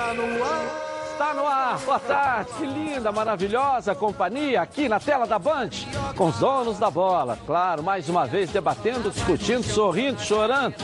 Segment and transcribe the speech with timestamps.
[0.00, 0.90] Está no ar.
[1.12, 5.68] Está no ar, boa tarde, que linda, maravilhosa companhia aqui na tela da Band,
[6.16, 10.74] com os donos da bola, claro, mais uma vez debatendo, discutindo, sorrindo, chorando,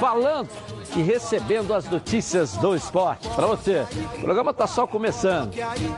[0.00, 0.48] falando
[0.96, 3.28] e recebendo as notícias do esporte.
[3.30, 3.86] Para você,
[4.16, 5.52] o programa está só começando,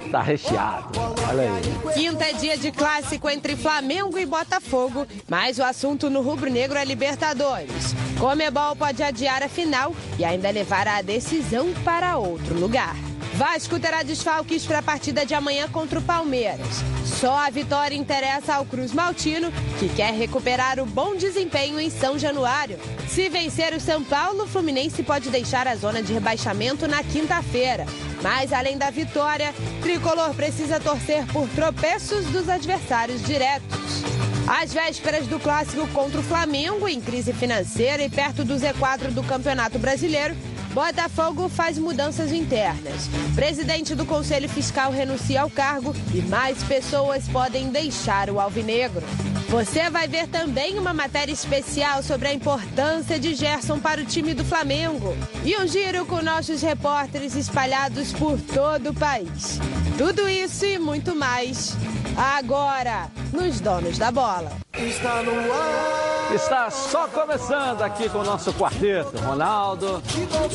[0.04, 0.98] está recheado,
[1.28, 1.94] olha aí.
[1.94, 6.84] Quinta é dia de clássico entre Flamengo e Botafogo, mas o assunto no rubro-negro é
[6.84, 7.94] Libertadores.
[8.18, 12.96] Comebol pode adiar a final e ainda levar a decisão para outro lugar.
[13.36, 16.82] Vasco terá desfalques para a partida de amanhã contra o Palmeiras.
[17.04, 22.18] Só a vitória interessa ao Cruz Maltino, que quer recuperar o bom desempenho em São
[22.18, 22.78] Januário.
[23.06, 27.84] Se vencer o São Paulo, o Fluminense pode deixar a zona de rebaixamento na quinta-feira.
[28.22, 34.02] Mas além da vitória, Tricolor precisa torcer por tropeços dos adversários diretos.
[34.46, 39.22] Às vésperas do clássico contra o Flamengo, em crise financeira e perto do Z4 do
[39.22, 40.34] Campeonato Brasileiro,
[40.76, 43.08] Botafogo faz mudanças internas.
[43.34, 49.02] Presidente do Conselho Fiscal renuncia ao cargo e mais pessoas podem deixar o Alvinegro.
[49.48, 54.34] Você vai ver também uma matéria especial sobre a importância de Gerson para o time
[54.34, 55.16] do Flamengo.
[55.42, 59.58] E um giro com nossos repórteres espalhados por todo o país.
[59.96, 61.74] Tudo isso e muito mais
[62.14, 64.52] agora nos Donos da Bola.
[64.74, 66.06] Está no ar.
[66.34, 69.16] Está só começando aqui com o nosso quarteto.
[69.18, 70.02] Ronaldo,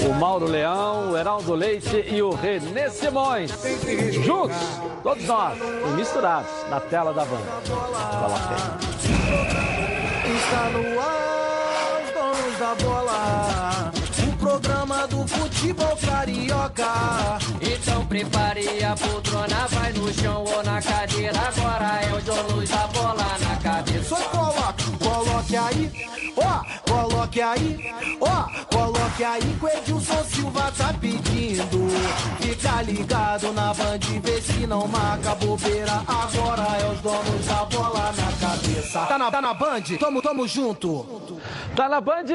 [0.06, 3.52] o Mauro Leão, o Heraldo Leite e o Renê Simões.
[4.24, 4.58] Juntos,
[5.04, 7.52] todos nós, e misturados na tela da banda.
[10.36, 11.32] Está no ar.
[12.04, 13.91] Os donos da bola.
[14.42, 17.38] Programa do futebol carioca.
[17.62, 21.40] Então prepare a poltrona, vai no chão ou na cadeira.
[21.40, 24.16] Agora é o dono da bola na cabeça.
[24.16, 25.92] Só coloque, coloque aí,
[26.36, 31.88] ó, coloque aí, ó, coloque aí que o Edilson Silva tá pedindo.
[32.40, 36.04] Fica ligado na band, vê se não marca bobeira.
[36.08, 39.06] Agora é os donos da bola na cabeça.
[39.06, 39.84] Tá na, tá na band?
[40.00, 41.40] Tamo, tamo junto.
[41.76, 42.26] Tá na Band?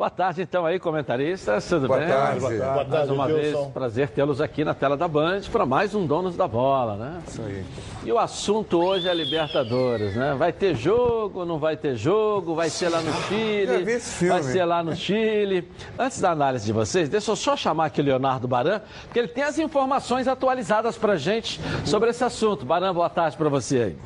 [0.00, 1.68] Boa tarde, então, aí, comentaristas.
[1.68, 2.08] Tudo Boa bem?
[2.08, 2.40] tarde.
[2.40, 2.74] Boa tarde.
[2.74, 3.60] Mais tarde, uma Wilson.
[3.60, 7.20] vez, prazer tê-los aqui na tela da Band para mais um Donos da Bola, né?
[7.28, 7.62] Isso aí.
[8.06, 10.34] E o assunto hoje é Libertadores, né?
[10.38, 14.40] Vai ter jogo, não vai ter jogo, vai ser lá no Chile, vi esse filme.
[14.40, 15.70] vai ser lá no Chile.
[15.98, 19.28] Antes da análise de vocês, deixa eu só chamar aqui o Leonardo Baran, porque ele
[19.28, 22.64] tem as informações atualizadas pra gente sobre esse assunto.
[22.64, 23.96] Baran, boa tarde para você aí.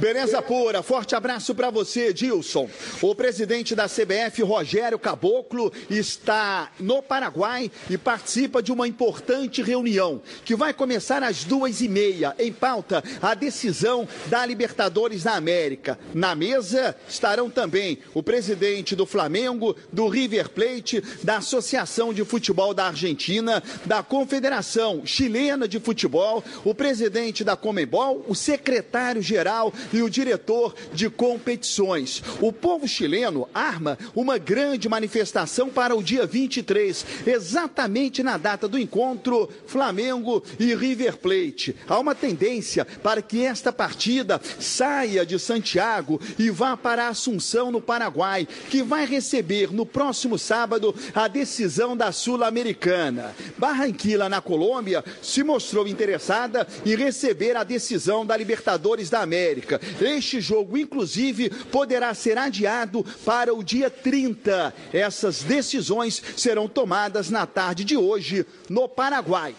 [0.00, 2.70] Beleza pura, forte abraço para você, Dilson.
[3.02, 10.22] O presidente da CBF, Rogério Caboclo, está no Paraguai e participa de uma importante reunião
[10.42, 12.34] que vai começar às duas e meia.
[12.38, 15.98] Em pauta, a decisão da Libertadores da América.
[16.14, 22.72] Na mesa estarão também o presidente do Flamengo, do River Plate, da Associação de Futebol
[22.72, 30.10] da Argentina, da Confederação Chilena de Futebol, o presidente da Comebol, o secretário-geral e o
[30.10, 32.22] diretor de competições.
[32.40, 38.78] O povo chileno arma uma grande manifestação para o dia 23, exatamente na data do
[38.78, 41.76] encontro Flamengo e River Plate.
[41.88, 47.80] Há uma tendência para que esta partida saia de Santiago e vá para Assunção, no
[47.80, 53.34] Paraguai, que vai receber no próximo sábado a decisão da Sul-Americana.
[53.58, 59.79] Barranquilla, na Colômbia, se mostrou interessada em receber a decisão da Libertadores da América.
[60.00, 64.72] Este jogo, inclusive, poderá ser adiado para o dia 30.
[64.92, 69.54] Essas decisões serão tomadas na tarde de hoje no Paraguai.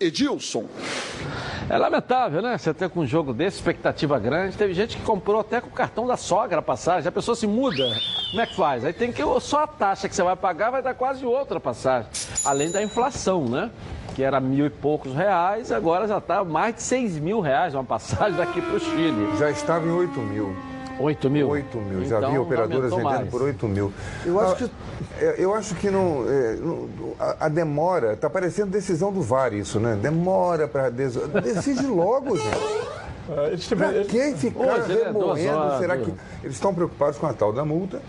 [0.00, 0.66] Edilson.
[1.68, 2.58] É lamentável, né?
[2.58, 4.56] Você ter com um jogo desse, expectativa grande.
[4.56, 7.06] Teve gente que comprou até com o cartão da sogra a passagem.
[7.08, 7.84] A pessoa se muda.
[8.30, 8.84] Como é que faz?
[8.84, 9.22] Aí tem que.
[9.40, 12.10] Só a taxa que você vai pagar vai dar quase outra passagem.
[12.44, 13.70] Além da inflação, né?
[14.14, 17.84] Que era mil e poucos reais, agora já está mais de seis mil reais uma
[17.84, 19.30] passagem daqui para o Chile.
[19.38, 20.54] Já estava em 8 mil.
[20.98, 21.48] Oito mil?
[21.48, 22.04] 8 mil.
[22.04, 23.30] Já Então, vi operadoras aumentou vendendo mais.
[23.30, 23.92] por 8 mil.
[24.26, 24.70] Eu acho que,
[25.18, 29.54] é, eu acho que não, é, não- a, a demora, está parecendo decisão do VAR
[29.54, 29.96] isso, né?
[30.00, 30.90] Demora para...
[30.90, 32.90] Decide logo, gente.
[33.46, 35.56] Eles Pra também- que ficar Hoje, duas remoendo?
[35.58, 38.02] horas, Será que eles estão preocupados com a tal da multa?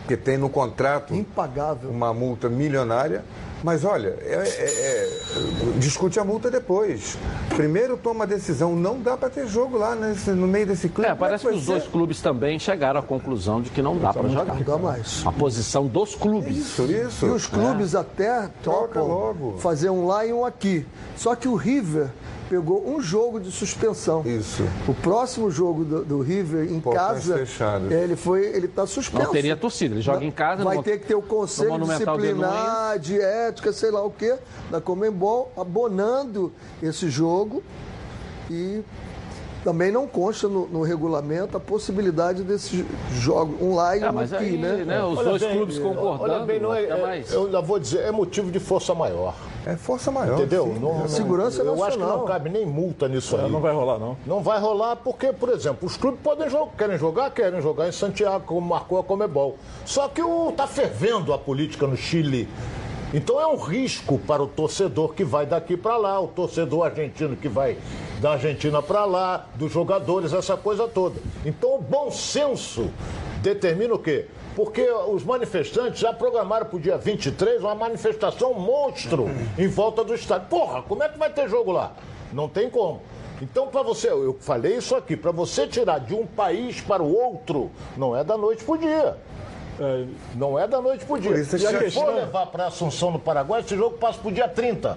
[0.00, 1.90] Porque tem no contrato Impagável.
[1.90, 3.24] uma multa milionária.
[3.64, 7.16] Mas olha, é, é, é, discute a multa depois.
[7.56, 11.08] Primeiro toma a decisão, não dá para ter jogo lá nesse, no meio desse clube.
[11.08, 14.12] É, parece que, que os dois clubes também chegaram à conclusão de que não dá
[14.12, 14.56] para jogar.
[14.56, 15.22] Não dá mais.
[15.24, 16.58] A posição dos clubes.
[16.58, 17.24] Isso, isso.
[17.24, 19.56] E os clubes até Toca topam logo.
[19.56, 20.86] fazer um lá e um aqui.
[21.16, 22.10] Só que o River
[22.54, 24.22] pegou um jogo de suspensão.
[24.24, 24.62] Isso.
[24.86, 27.90] O próximo jogo do, do River em Portões casa, fechados.
[27.90, 29.24] ele foi, ele está suspenso.
[29.24, 29.94] Não teria torcida.
[29.94, 30.62] Ele joga em casa.
[30.62, 34.36] Vai no- ter que ter o conselho disciplinar, de ética, sei lá o quê,
[34.70, 37.60] da Comembol, abonando esse jogo
[38.48, 38.82] e
[39.64, 42.84] também não consta no, no regulamento a possibilidade desse
[43.14, 44.84] jogo, um e É, um mas aqui, aí, né?
[44.84, 46.22] né, os Olha dois bem, clubes é, concordando.
[46.22, 47.32] Olha bem, não é, é- mais.
[47.32, 49.34] eu ainda vou dizer, é motivo de força maior.
[49.66, 50.38] É força maior.
[50.38, 50.64] Entendeu?
[50.66, 50.78] sim.
[50.78, 52.18] Não- não- segurança eu acho que nacional.
[52.18, 53.50] não cabe nem multa nisso aí.
[53.50, 54.16] Não vai rolar, não.
[54.26, 57.92] Não vai rolar porque, por exemplo, os clubes podem jogar, querem jogar, querem jogar em
[57.92, 59.56] Santiago, como marcou a Comebol.
[59.84, 62.48] Só que o tá fervendo a política no Chile.
[63.12, 67.36] Então é um risco para o torcedor que vai daqui para lá, o torcedor argentino
[67.36, 67.78] que vai
[68.20, 71.20] da Argentina para lá, dos jogadores, essa coisa toda.
[71.44, 72.90] Então o bom senso
[73.40, 74.26] determina o quê?
[74.54, 79.28] Porque os manifestantes já programaram para o dia 23 uma manifestação monstro
[79.58, 80.48] em volta do estádio.
[80.48, 81.92] Porra, como é que vai ter jogo lá?
[82.32, 83.00] Não tem como.
[83.42, 87.12] Então, para você, eu falei isso aqui, para você tirar de um país para o
[87.12, 89.16] outro, não é da noite para o dia.
[89.80, 90.04] É,
[90.36, 91.32] Não é da noite pro dia.
[91.32, 94.48] Por isso é Se for levar para Assunção no Paraguai, esse jogo passa pro dia
[94.48, 94.96] 30.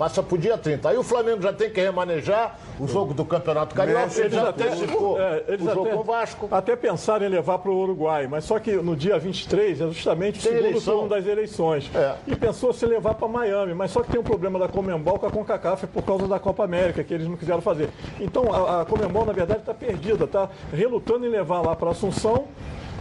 [0.00, 0.88] Passa pro dia 30.
[0.88, 4.18] Aí o Flamengo já tem que remanejar o jogo do Campeonato Carioca.
[4.18, 6.48] Eles já até, antecipou é, eles o jogo até, com o Vasco.
[6.50, 10.38] até pensaram em levar para o Uruguai, mas só que no dia 23 é justamente
[10.38, 10.94] o Tem segundo eleição.
[10.94, 11.90] turno das eleições.
[11.94, 12.14] É.
[12.26, 15.26] E pensou se levar para Miami, mas só que tem um problema da Comembol com
[15.26, 17.90] a CONCACAF por causa da Copa América, que eles não quiseram fazer.
[18.18, 22.46] Então a, a Comembol, na verdade, está perdida, está relutando em levar lá para Assunção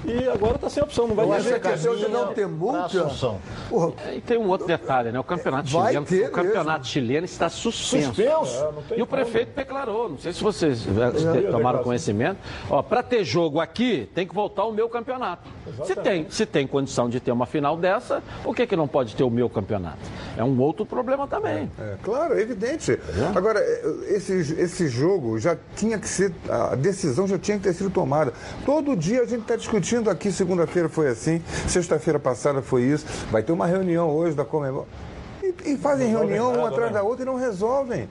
[0.06, 3.12] e agora está sem opção, não vai ter que questão de não ter pra multa.
[3.69, 5.19] Porra, E tem um outro detalhe, né?
[5.19, 8.07] O campeonato Vai chileno, ter o campeonato chileno está suspenso.
[8.07, 8.68] Suspenso.
[8.96, 10.86] E o prefeito declarou, não sei se vocês
[11.51, 12.38] tomaram conhecimento,
[12.69, 15.50] ó, para ter jogo aqui, tem que voltar o meu campeonato.
[15.86, 19.16] Se tem, se tem condição de ter uma final dessa, por que, que não pode
[19.16, 20.00] ter o meu campeonato?
[20.38, 21.69] É um outro problema também.
[21.80, 22.98] É, claro, é evidente.
[23.36, 27.74] Agora, é, esse, esse jogo já tinha que ser, a decisão já tinha que ter
[27.74, 28.34] sido tomada.
[28.66, 33.41] Todo dia a gente está discutindo aqui, segunda-feira foi assim, sexta-feira passada foi isso, vai
[33.41, 34.88] ter uma reunião hoje da Comebol.
[35.41, 38.07] E, e fazem reunião uma atrás da outra e não resolvem.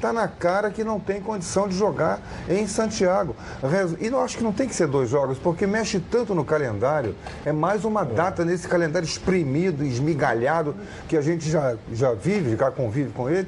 [0.00, 3.36] Está na cara que não tem condição de jogar em Santiago.
[4.00, 7.14] E eu acho que não tem que ser dois jogos, porque mexe tanto no calendário.
[7.44, 10.74] É mais uma data nesse calendário espremido, esmigalhado,
[11.06, 13.46] que a gente já, já vive, já convive com ele.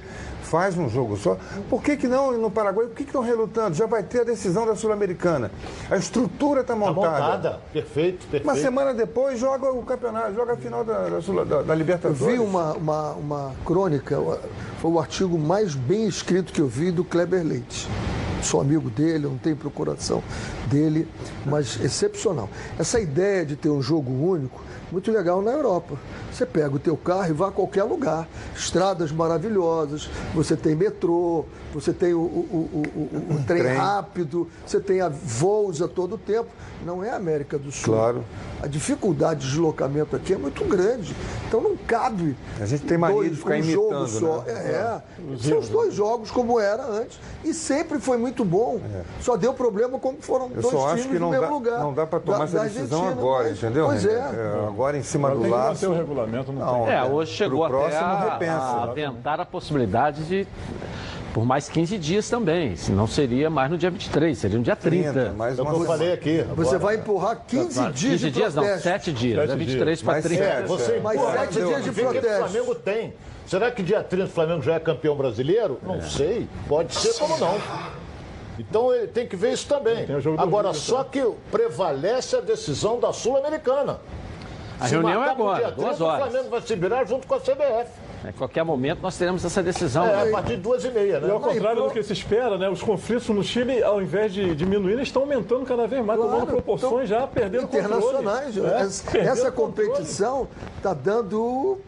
[0.52, 1.38] Faz um jogo só.
[1.70, 2.84] Por que, que não no Paraguai?
[2.86, 3.74] Por que que estão relutando?
[3.74, 5.50] Já vai ter a decisão da Sul-Americana.
[5.90, 7.08] A estrutura está Tá montada.
[7.22, 7.60] montada.
[7.72, 8.44] Perfeito, perfeito.
[8.44, 12.20] Uma semana depois joga o campeonato, joga a final da, da, da- da Eu Libertadores.
[12.20, 14.14] vi uma, uma, uma crônica,
[14.78, 17.88] foi o artigo mais bem escrito que eu vi do Kleber Leite.
[18.42, 20.22] Sou amigo dele, eu não tenho procuração
[20.66, 21.08] dele,
[21.46, 22.48] mas excepcional.
[22.78, 24.60] Essa ideia de ter um jogo único,
[24.90, 25.96] muito legal na Europa.
[26.30, 28.28] Você pega o teu carro e vai a qualquer lugar.
[28.54, 33.76] Estradas maravilhosas, você tem metrô, você tem o, o- o- o- trem, Trem.
[33.76, 36.48] rápido, você tem a voos a todo tempo.
[36.84, 37.94] Não é a América do Sul.
[37.94, 38.24] Claro.
[38.62, 41.14] A dificuldade de deslocamento aqui é muito grande.
[41.48, 42.36] Então não cabe.
[42.60, 44.38] A gente tem mania de ficar um jogo imitando, só.
[44.38, 44.44] né?
[44.46, 45.02] É, é.
[45.38, 47.18] São os dois jogos como era antes.
[47.44, 48.80] E sempre foi muito bom.
[49.20, 51.52] Só deu problema como foram Eu dois só acho times que não no mesmo dá,
[51.52, 51.78] lugar.
[51.80, 53.86] não dá para tomar Da- essa da decisão agora, mas- entendeu?
[53.86, 54.14] Pois René?
[54.18, 54.66] é.
[54.66, 55.90] Agora em cima Tem do manter laço.
[55.90, 56.94] o regulamento, não, Não, tem.
[56.94, 58.52] É, hoje chegou Pro até próximo, a, repensa.
[58.52, 60.46] a aventar a possibilidade de
[61.34, 62.76] por mais 15 dias também.
[62.76, 65.12] Se não seria mais no dia 23, seria no dia 30.
[65.12, 66.44] 30, mais É uma eu falei aqui.
[66.54, 66.78] Você agora.
[66.78, 68.82] vai empurrar 15 Claro, dias 15 de dias não, protesto.
[68.88, 69.40] 7 dias.
[69.40, 70.42] Sete é 23 para Mas 30.
[70.44, 72.38] É, você empurra, sete mas dias de o que que o protesto.
[72.50, 73.14] Flamengo tem.
[73.46, 75.78] Será que dia 30 o Flamengo já é campeão brasileiro?
[75.82, 76.46] Não sei.
[76.68, 77.54] Pode ser como não.
[78.58, 80.06] Então ele tem que ver isso também.
[80.38, 84.00] Agora, Rio, só que prevalece a decisão da Sul-Americana.
[84.78, 86.26] A Se reunião é agora, dia duas 30, horas.
[86.26, 87.90] O Flamengo vai se virar junto com a CBF.
[88.28, 90.06] Em qualquer momento nós teremos essa decisão.
[90.06, 91.28] É, a partir de duas e meia, né?
[91.28, 94.54] E ao contrário do que se espera, né, os conflitos no Chile, ao invés de
[94.54, 98.54] diminuir, eles estão aumentando cada vez mais, tomando proporções já perdendo internacionais.
[98.54, 98.74] controle.
[98.74, 99.90] É, Essa, perdendo essa controle.
[99.90, 101.78] competição está dando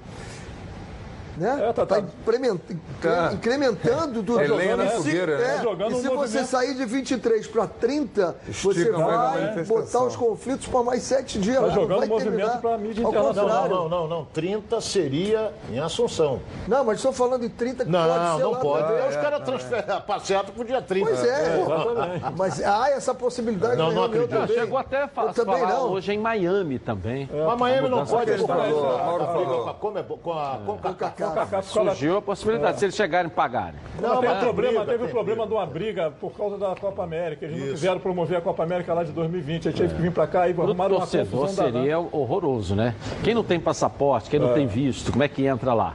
[1.36, 1.68] Né?
[1.68, 2.00] É, tá- tá, tá.
[2.22, 2.60] incremen-
[3.02, 3.30] Tá.
[3.32, 4.40] incrementando tudo.
[4.40, 5.60] É lenha na E se- fogueira, é, né?
[5.62, 9.64] Jogando e se um você movimento- sair de 23 para 30, você Estica a vai
[9.64, 11.56] botar os conflitos para mais sete dias.
[11.56, 12.60] Tá não jogando vai movimento terminar.
[12.60, 13.68] pra mídia internacional.
[13.68, 14.24] Não, não, não, não.
[14.26, 16.40] 30 seria em Assunção.
[16.68, 18.92] Não, mas estou falando em 30 que Não, pode ser não lá pode.
[18.92, 21.06] Aí os caras transferem a passeata pro dia 30.
[21.06, 22.24] Pois é, Exatamente.
[22.36, 23.76] mas há essa possibilidade.
[23.76, 24.30] Não, não acredito.
[24.30, 24.56] também.
[24.56, 25.90] Chegou até a também falar não.
[25.90, 27.28] hoje em Miami também.
[27.46, 29.74] Mas Miami não pode a a
[30.22, 31.23] com a CONCACAF.
[31.24, 33.74] Lá- Surgiu a possibilidade, se eles chegarem e pagarem.
[34.00, 35.48] Não, mas teve tem problema, briga, teve tem problema briga.
[35.48, 37.44] de uma briga por causa da Copa América.
[37.44, 37.74] Eles não Isso.
[37.74, 39.68] quiseram promover a Copa América lá de 2020.
[39.68, 41.78] Aí teve que vir pra cá e Para o arrumaram uma torcedor confusão danada.
[41.78, 42.94] seria horroroso, né?
[43.22, 45.94] Quem não tem passaporte, quem não tem visto, como é que entra lá?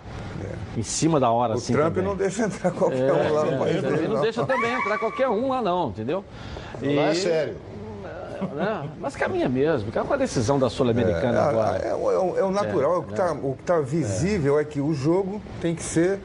[0.78, 1.74] Em cima da hora, O assim.
[1.74, 2.04] Trump também.
[2.04, 4.08] não deixa entrar qualquer um lá no país Ele dele.
[4.08, 4.22] não não.
[4.22, 6.24] deixa também entrar qualquer um lá, não, entendeu?
[6.82, 7.56] E, Lá é sério.
[8.48, 8.90] Né?
[9.00, 11.78] Mas caminha mesmo, com a decisão da Sul-Americana É, agora.
[11.86, 13.00] é, é o- é o natural,
[13.44, 14.64] o que está visível é.
[14.66, 16.20] que o jogo tem que ser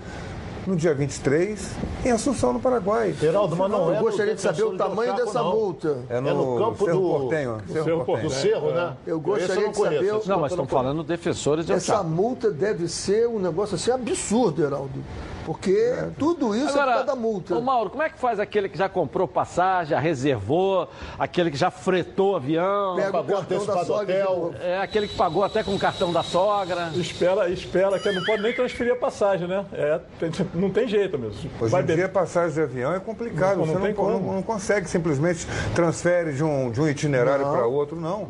[0.66, 1.71] no dia 23
[2.06, 3.12] em Assunção, no Paraguai.
[3.12, 5.52] Geraldo, mas não é Eu gostaria de saber o tamanho dessa não.
[5.54, 5.99] multa.
[6.09, 7.59] É no, É no campo Cerro do- Portenho.
[7.71, 8.30] Cerro Cerro Do Portenho.
[8.30, 8.92] Cerro, né?
[9.06, 13.28] Eu gostaria não de saber Não, mas estão falando defensores de Essa multa deve ser
[13.28, 15.04] um negócio assim absurdo, Heraldo.
[15.44, 17.54] Porque tudo isso é por Agora, causa da multa.
[17.54, 21.56] ô Mauro, como é que faz aquele que já comprou passagem, já reservou, aquele que
[21.56, 24.54] já fretou avião, Pega o pagou cartão da sogra hotel.
[24.60, 26.90] é aquele que pagou até com o cartão da sogra?
[26.94, 29.64] Espera, espera, que não pode nem transferir a passagem, né?
[29.72, 31.50] É, tem- não tem jeito mesmo.
[31.60, 33.58] Hoje Vai em dia, passagem de avião é complicado.
[33.58, 37.66] Não- não Você não, não- não consegue simplesmente transfere de um, de um itinerário para
[37.66, 38.26] outro, não.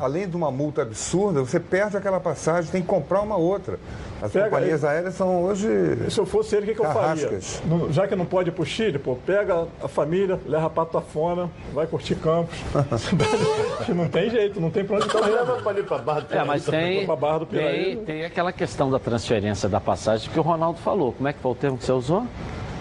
[0.00, 3.78] Além de uma multa absurda, você perde aquela passagem, tem que comprar uma outra.
[4.20, 5.68] As Pega- companhias aéreas são hoje.
[6.10, 7.38] Se eu fosse o que, que eu faria?
[7.66, 11.48] Não- já que não pode ir pro Chile, pô, pega a família, leva pra Tafona,
[11.72, 12.56] vai curtir Campos.
[13.86, 15.32] que não tem jeito, não tem pra onde Então correr.
[15.32, 17.96] leva pra ali pra Barra do É, mas tem, pra Barra do Piraí.
[17.96, 21.12] tem, tem aquela questão da transferência da passagem que o Ronaldo falou.
[21.12, 22.26] Como é que foi o termo que você usou?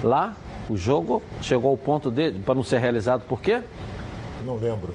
[0.03, 0.33] Lá,
[0.69, 3.61] o jogo chegou ao ponto dele, para não ser realizado por quê?
[4.45, 4.93] Não lembro.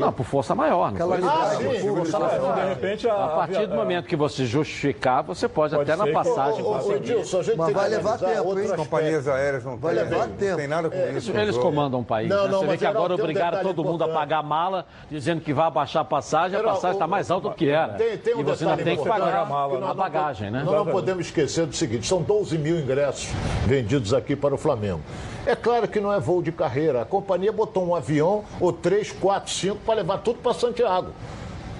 [0.00, 0.92] Não, por força maior.
[0.92, 1.18] Não foi?
[1.22, 5.48] Ah, sim, força De repente, a, A partir do a- momento que você justificar, você
[5.48, 6.62] pode, Pode até na passagem.
[6.64, 6.92] Ô.
[6.92, 8.64] Edilson, a gente Mas tem que vai levar tempo, hein?
[8.66, 10.56] As companhias aéreas não Vai levar não tempo.
[10.56, 11.30] tem nada com isso.
[11.36, 11.66] Eles jogo.
[11.66, 12.28] comandam o país.
[12.28, 12.48] Não, né?
[12.50, 15.66] não, Você vê que agora um obrigaram todo mundo a pagar mala, dizendo que vai
[15.66, 17.94] abaixar a passagem, a passagem está mais alta do que era.
[17.94, 20.62] Tem, tem um e você ainda tem que pagar que nós a bagagem, né?
[20.64, 23.28] Nós não podemos esquecer do seguinte: são 12 mil ingressos
[23.66, 25.00] vendidos aqui para o Flamengo.
[25.46, 27.02] É claro que não é voo de carreira.
[27.02, 31.12] A companhia botou um avião, ou três, quatro, cinco, para levar tudo para Santiago.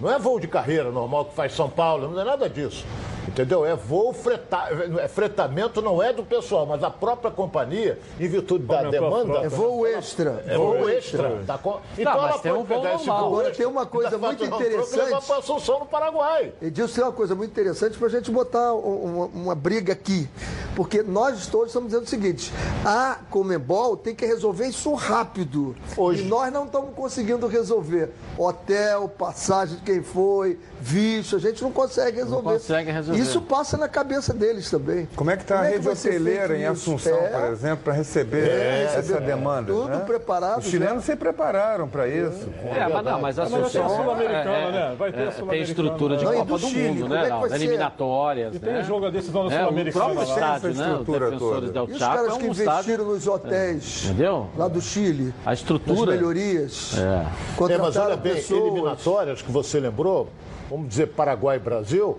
[0.00, 2.86] Não é voo de carreira normal que faz São Paulo, não é nada disso.
[3.28, 3.64] Entendeu?
[3.64, 4.68] É voo freta...
[5.00, 9.26] é fretamento não é do pessoal, mas a própria companhia, em virtude da demanda.
[9.26, 9.46] frota.
[9.46, 10.44] É voo extra.
[10.46, 11.42] É voo extra.
[11.46, 11.80] Tá com...
[11.96, 14.42] Então mas ela tem pode um pegar esse voo Agora, extra, tem uma coisa muito
[14.42, 15.04] um e interessante.
[15.04, 16.52] levar para Assunção, no Paraguai.
[16.60, 20.28] Edilson, tem uma coisa muito interessante para a gente botar uma, uma briga aqui.
[20.74, 22.52] Porque nós todos estamos dizendo o seguinte:
[22.84, 25.74] a Comembol tem que resolver isso rápido.
[25.96, 26.22] Hoje.
[26.22, 28.10] E nós não estamos conseguindo resolver.
[28.38, 32.52] Hotel, passagem de quem foi, visto, a gente não consegue resolver.
[32.52, 33.09] consegue resolver.
[33.16, 35.08] Isso passa na cabeça deles também.
[35.16, 36.64] Como é que está a é que rede ser hoteleira em?
[36.66, 37.28] Assunção, É.
[37.28, 39.72] por exemplo, para receber essa receber demanda?
[39.72, 40.02] tudo né?
[40.06, 42.48] preparado Os chilenos se prepararam para isso.
[42.64, 44.94] É, mas não, mas a mas a Assunção Sul-Americana, é- né?
[44.98, 45.62] Vai ter a é- tem Sul-Americana.
[45.70, 47.20] estrutura de Não, Copa do do Chile, Mundo, né?
[47.20, 48.84] é que Não, eliminatórias, E tem né?
[48.84, 50.34] jogo da decisão da É, o Sul-Americana próprio lá.
[50.34, 50.86] estádio, Essa né?
[50.88, 52.62] O estrutura Defensores os Chaco caras é que um estádio...
[52.72, 54.46] investiram nos hotéis Entendeu?
[54.56, 56.12] lá do Chile, A estrutura...
[56.12, 57.72] melhorias, É.
[57.72, 58.60] É, mas olha bem, pessoas.
[58.60, 60.28] eliminatórias que você lembrou,
[60.70, 62.18] vamos dizer Paraguai e Brasil,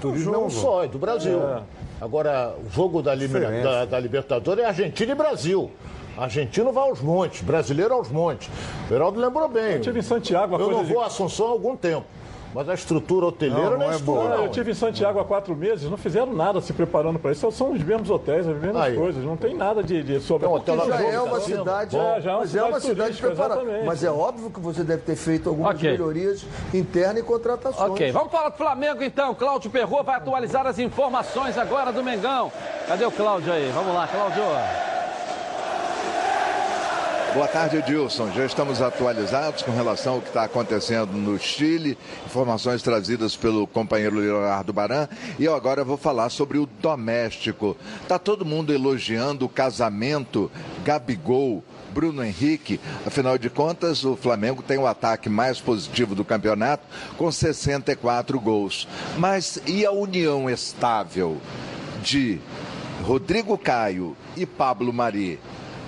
[0.00, 1.38] turismo é um só, é do Brasil.
[2.00, 5.70] Agora, o jogo da, da, da Libertadores é Argentina e Brasil.
[6.16, 8.50] Argentino vai aos montes, brasileiro aos montes.
[8.90, 9.74] O Heraldo lembrou bem.
[9.74, 12.04] Eu tive em Santiago, Eu não de- vou a Assunção há algum tempo.
[12.54, 14.28] Mas a estrutura hoteleira Não, não, não é é boa.
[14.28, 14.44] não.
[14.44, 17.50] eu tive em Santiago há quatro meses, não fizeram nada se preparando para isso.
[17.52, 18.96] São os mesmos hotéis, as mesmas Aí.
[18.96, 19.24] coisas.
[19.24, 21.96] Não tem nada de, de sobre um hotel já é uma tá cidade.
[21.96, 23.60] É, já é uma mas é uma cidade cidade preparada.
[23.62, 23.86] exatamente.
[23.86, 25.90] Mas é óbvio que você deve ter feito algumas Ok.
[25.90, 27.90] melhorias internas e contratações.
[27.90, 29.34] Ok, vamos falar do Flamengo então.
[29.34, 32.50] Cláudio Perro vai atualizar as informações agora do Mengão.
[32.88, 33.70] Cadê o Cláudio aí?
[33.72, 34.42] Vamos lá, Cláudio.
[37.32, 38.32] Boa tarde, Edilson.
[38.32, 41.96] Já estamos atualizados com relação ao que está acontecendo no Chile,
[42.26, 45.08] informações trazidas pelo companheiro Leonardo Baran.
[45.38, 47.76] E eu agora vou falar sobre o doméstico.
[48.08, 50.50] Tá todo mundo elogiando o casamento
[50.84, 51.62] Gabigol.
[51.92, 56.84] Bruno Henrique, afinal de contas, o Flamengo tem o ataque mais positivo do campeonato,
[57.16, 58.88] com 64 gols.
[59.18, 61.38] Mas e a união estável
[62.02, 62.40] de
[63.02, 65.38] Rodrigo Caio e Pablo Mari?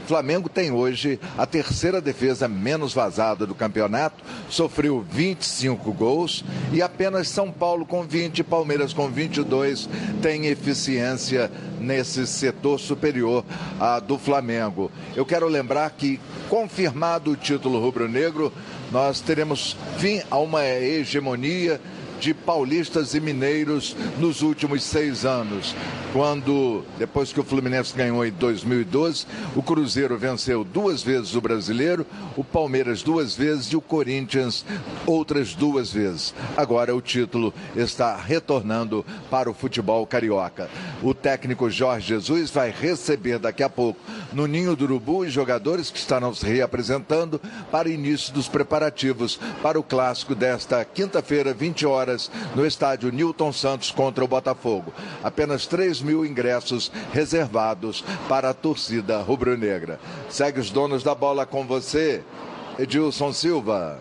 [0.06, 7.28] Flamengo tem hoje a terceira defesa menos vazada do campeonato, sofreu 25 gols e apenas
[7.28, 9.88] São Paulo com 20, Palmeiras com 22
[10.21, 13.44] tem eficiência nesse setor superior
[14.06, 14.90] do Flamengo.
[15.16, 18.52] Eu quero lembrar que, confirmado o título rubro-negro,
[18.90, 21.80] nós teremos fim a uma hegemonia
[22.23, 25.75] de paulistas e mineiros nos últimos seis anos.
[26.12, 29.26] Quando, depois que o Fluminense ganhou em 2012,
[29.57, 34.64] o Cruzeiro venceu duas vezes o brasileiro, o Palmeiras duas vezes e o Corinthians
[35.05, 36.33] outras duas vezes.
[36.57, 40.71] Agora o título está retornando para o futebol carioca.
[41.02, 43.99] O técnico Jorge Jesus vai receber daqui a pouco
[44.32, 49.78] no Ninho do Urubu os jogadores que estarão se reapresentando para início dos preparativos para
[49.78, 54.92] o clássico desta quinta-feira, 20 horas no estádio Newton Santos contra o Botafogo.
[55.22, 59.98] Apenas 3 mil ingressos reservados para a torcida rubro-negra.
[60.28, 62.22] Segue os donos da bola com você,
[62.78, 63.98] Edilson Silva.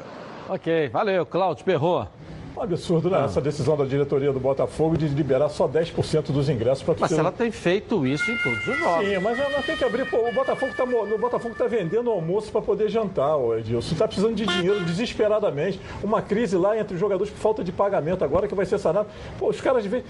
[0.50, 2.08] Ok, valeu, Cláudio Perro.
[2.56, 3.20] Um absurdo, né?
[3.22, 3.26] Ah.
[3.26, 7.32] Essa decisão da diretoria do Botafogo de liberar só 10% dos ingressos para Mas ela
[7.32, 9.08] tem feito isso em todos os jogos.
[9.08, 10.10] Sim, mas ela tem que abrir.
[10.10, 13.94] Pô, o Botafogo está o Botafogo tá vendendo almoço para poder jantar, o Edilson.
[13.94, 15.80] Está precisando de dinheiro desesperadamente.
[16.04, 19.08] Uma crise lá entre os jogadores por falta de pagamento agora que vai ser sanado.
[19.40, 20.04] Pô, os caras vêm.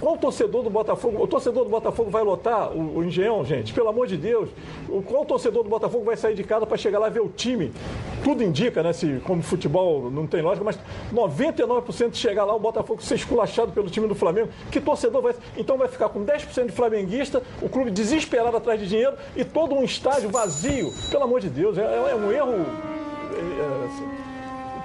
[0.00, 1.22] Qual o torcedor do Botafogo?
[1.22, 3.72] O torcedor do Botafogo vai lotar o, o Engenhão, gente?
[3.72, 4.48] Pelo amor de Deus.
[5.06, 7.72] Qual torcedor do Botafogo vai sair de casa para chegar lá ver o time?
[8.22, 8.92] Tudo indica, né?
[8.92, 10.78] Se, como futebol não tem lógica, mas
[11.12, 11.77] 99%
[12.16, 14.48] chegar lá, o Botafogo ser esculachado pelo time do Flamengo.
[14.70, 15.34] Que torcedor vai.
[15.56, 19.74] Então vai ficar com 10% de flamenguista, o clube desesperado atrás de dinheiro e todo
[19.74, 20.92] um estádio vazio.
[21.10, 22.66] Pelo amor de Deus, é, é um erro.
[23.32, 24.17] É, é assim,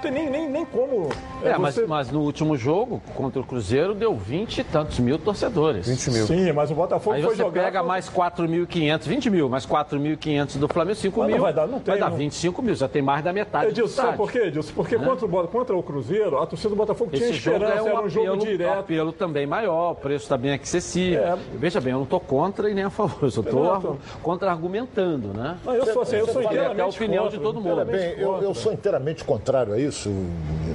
[0.04, 1.08] tem nem, nem, nem como.
[1.42, 1.80] É, é você...
[1.80, 5.88] mas, mas no último jogo contra o Cruzeiro deu 20 e tantos mil torcedores.
[5.88, 6.26] 20 mil.
[6.26, 7.64] Sim, mas o Botafogo Aí foi você jogar.
[7.64, 7.86] pega com...
[7.86, 11.36] mais 4.500, 20 mil, mais 4.500 do Flamengo, 5 mas mil.
[11.36, 11.92] Não vai dar, não tem.
[11.92, 13.70] Vai dar 25 mil, já tem mais da metade.
[13.70, 14.72] Edilson, sabe por quê, Edilson?
[14.74, 17.88] Porque contra, o, contra o Cruzeiro, a torcida do Botafogo Esse tinha esperança, é um
[17.88, 18.78] era um jogo direto.
[18.80, 21.20] Apelo também maior, o preço também é acessível.
[21.20, 21.38] É.
[21.54, 25.56] Veja bem, eu não estou contra e nem a favor, eu estou contra-argumentando, né?
[25.64, 27.84] Não, eu sou assim, eu sou inteiramente a opinião contra, de todo mundo.
[27.84, 29.93] Bem, eu, eu sou inteiramente contrário a isso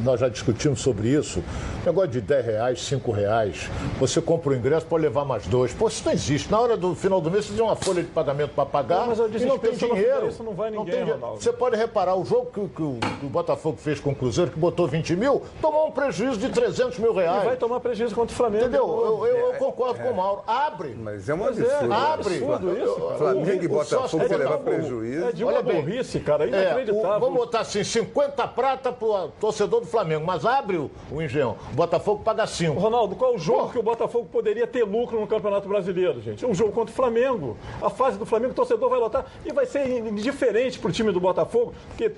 [0.04, 1.44] nós já discutimos sobre isso.
[1.86, 3.70] Negócio de 10 reais, 5 reais.
[4.00, 5.74] Você compra o ingresso, pode levar mais dois.
[5.74, 6.52] Pô, isso não existe.
[6.52, 9.08] Na hora do final do mês, você tem uma folha de pagamento para pagar não,
[9.08, 10.28] mas eu disse, e não tem dinheiro.
[10.28, 11.30] Isso não vai ninguém, não tem...
[11.40, 14.52] Você pode reparar, o jogo que, que, o, que, o, Botafogo fez com o Cruzeiro,
[14.52, 17.44] que botou 20 mil, tomou um prejuízo de 300 mil reais.
[17.44, 18.66] E vai tomar prejuízo contra o Flamengo.
[18.66, 18.88] Entendeu?
[18.88, 20.42] Eu, eu, eu concordo é, com o Mauro.
[20.46, 20.96] Abre.
[20.98, 21.70] Mas é um absurdo.
[21.70, 22.36] É, abre.
[22.36, 25.26] isso, Flamengo e Botafogo vai levar prejuízo.
[25.26, 26.46] É de uma Olha burrice, cara.
[26.46, 27.14] É, inacreditável.
[27.14, 29.09] É, vamos botar assim, 50 prata pro
[29.40, 31.58] torcedor do Flamengo, mas abre o, o Engenhão.
[31.72, 32.80] O Botafogo paga 5.
[32.80, 33.70] Ronaldo, qual o jogo Pô.
[33.70, 36.46] que o Botafogo poderia ter lucro no Campeonato Brasileiro, gente?
[36.46, 37.58] Um jogo contra o Flamengo.
[37.82, 41.20] A fase do Flamengo, o torcedor vai lotar e vai ser indiferente pro time do
[41.20, 42.12] Botafogo, porque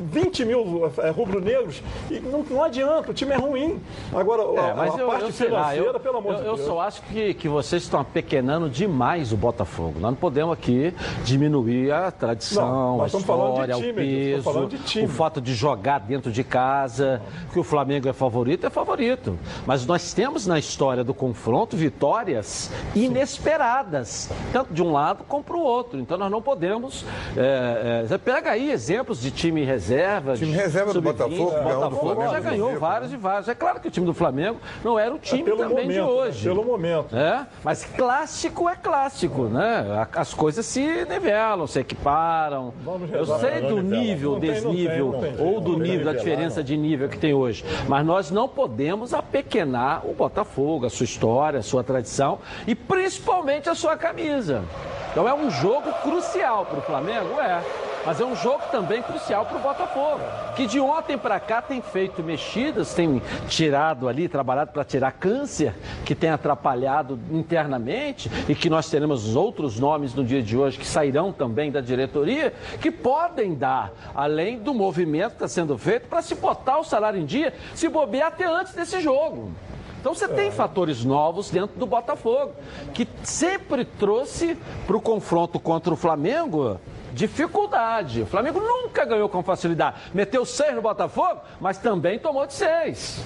[0.00, 3.80] 20 mil é, rubro-negros e não, não adianta, o time é ruim.
[4.14, 6.60] Agora, é, a, a eu, parte eu financeira, eu, pelo amor eu, de Deus.
[6.60, 9.98] Eu só acho que, que vocês estão apequenando demais o Botafogo.
[9.98, 15.40] Nós não podemos aqui diminuir a tradição, não, a história, time, o peso, o fato
[15.40, 17.20] de jogar dentro de casa,
[17.52, 19.38] que o Flamengo é favorito, é favorito.
[19.66, 25.56] Mas nós temos na história do confronto vitórias inesperadas, tanto de um lado como para
[25.56, 25.98] o outro.
[25.98, 27.04] Então nós não podemos.
[27.36, 30.34] É, é, pega aí exemplos de time reserva.
[30.34, 31.54] Time reserva do Botafogo.
[31.58, 33.48] O Botafogo já ganhou vários e vários.
[33.48, 36.00] É claro que o time do Flamengo não era o time é também momento, de
[36.00, 36.44] hoje.
[36.44, 37.16] Pelo momento.
[37.16, 37.46] É?
[37.62, 40.06] Mas clássico é clássico, né?
[40.14, 42.72] As coisas se nivelam, se equiparam.
[43.12, 47.64] Eu sei do nível, desnível, ou do nível, da diferença de nível que tem hoje.
[47.88, 53.68] Mas nós não podemos apequenar o Botafogo, a sua história, a sua tradição e principalmente
[53.68, 54.64] a sua camisa.
[55.10, 57.40] Então é um jogo crucial para o Flamengo?
[57.40, 57.87] É.
[58.04, 60.20] Mas é um jogo também crucial para o Botafogo,
[60.56, 65.74] que de ontem para cá tem feito mexidas, tem tirado ali, trabalhado para tirar câncer,
[66.04, 70.86] que tem atrapalhado internamente e que nós teremos outros nomes no dia de hoje que
[70.86, 76.22] sairão também da diretoria, que podem dar, além do movimento que está sendo feito, para
[76.22, 79.52] se botar o salário em dia, se bobear até antes desse jogo.
[80.00, 82.52] Então você tem fatores novos dentro do Botafogo,
[82.94, 84.56] que sempre trouxe
[84.86, 86.80] para o confronto contra o Flamengo
[87.12, 88.22] dificuldade.
[88.22, 89.96] O Flamengo nunca ganhou com facilidade.
[90.14, 93.24] Meteu seis no Botafogo, mas também tomou de seis.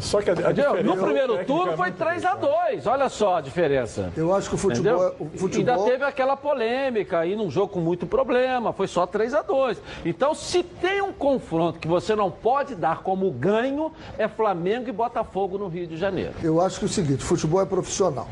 [0.00, 0.82] Só que a, a diferença.
[0.82, 4.12] No primeiro turno foi 3 a 2 Olha só a diferença.
[4.16, 5.04] Eu acho que o futebol.
[5.04, 5.74] É- o futebol...
[5.74, 8.72] Ainda teve aquela polêmica aí num jogo com muito problema.
[8.72, 13.02] Foi só 3 a 2 Então, se tem um confronto que você não pode dar
[13.02, 16.32] como ganho, é Flamengo e Botafogo no Rio de Janeiro.
[16.42, 18.28] Eu acho que é o seguinte: futebol é profissional.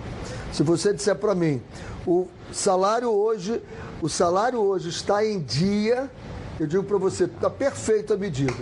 [0.53, 1.63] Se você disser para mim,
[2.07, 3.63] o salário hoje,
[4.03, 6.11] o salário hoje está em dia,
[6.61, 8.53] eu digo para você, está perfeita a medida.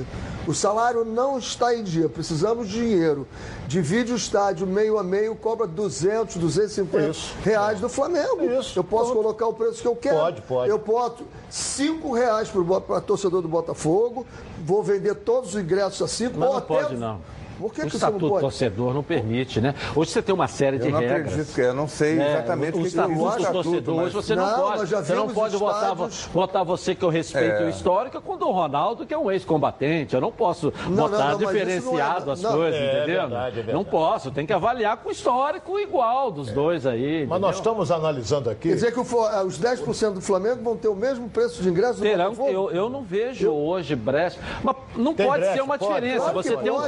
[0.47, 3.27] O salário não está em dia, precisamos de dinheiro.
[3.67, 7.35] Divide o estádio meio a meio, cobra 200, 250 Isso.
[7.43, 8.45] reais do Flamengo.
[8.45, 8.79] Isso.
[8.79, 10.17] Eu posso colocar o preço que eu quero.
[10.17, 10.71] Pode, pode.
[10.71, 12.49] Eu boto 5 reais
[12.87, 14.25] para torcedor do Botafogo,
[14.65, 16.27] vou vender todos os ingressos assim.
[16.29, 17.21] Mas ou não até- pode, não.
[17.59, 18.41] Por que, o que não estatuto pode?
[18.41, 19.75] torcedor não permite, né?
[19.97, 21.21] Hoje você tem uma série de Eu não regras.
[21.33, 22.31] acredito que eu não sei né?
[22.35, 24.55] exatamente o, o que que diz estatuto o estatuto, torcedor, mas- hoje você não, Não,
[24.61, 24.79] pode.
[24.93, 27.67] nós Você não pode votar, estádios- votar você que eu respeito É.
[27.67, 30.15] o histórico com o Dom Ronaldo, que é um ex-combatente.
[30.15, 32.53] Eu não posso Não, votar não, não, diferenciado não é- as não.
[32.53, 33.21] coisas, É entendeu?
[33.21, 33.73] verdade, é verdade.
[33.77, 37.27] Não posso, tem que avaliar com o histórico igual dos dois aí.
[37.27, 37.73] Mas nós entendeu?
[37.73, 38.69] estamos analisando aqui.
[38.69, 41.69] Quer dizer que o eh, os 10% do Flamengo vão ter o mesmo preço de
[41.69, 42.51] ingresso do Terão, Botafogo?
[42.51, 44.39] eu, eu não vejo hoje brecha.
[44.63, 45.95] Mas não Tem pode brecha, ser uma pode?
[45.95, 46.19] diferença.
[46.21, 46.87] Claro você que tem um pode.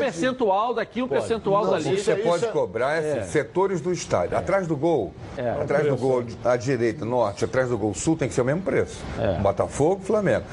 [0.60, 1.96] Percentual daqui, um percentual Não, dali.
[1.96, 4.36] Você é- pode isso é- cobrar é, setores do estádio.
[4.36, 5.50] Atrás do gol, É.
[5.50, 8.62] atrás do gol à direita, norte, atrás do gol sul, tem que ser o mesmo
[8.62, 9.02] preço.
[9.42, 10.44] Botafogo, Flamengo.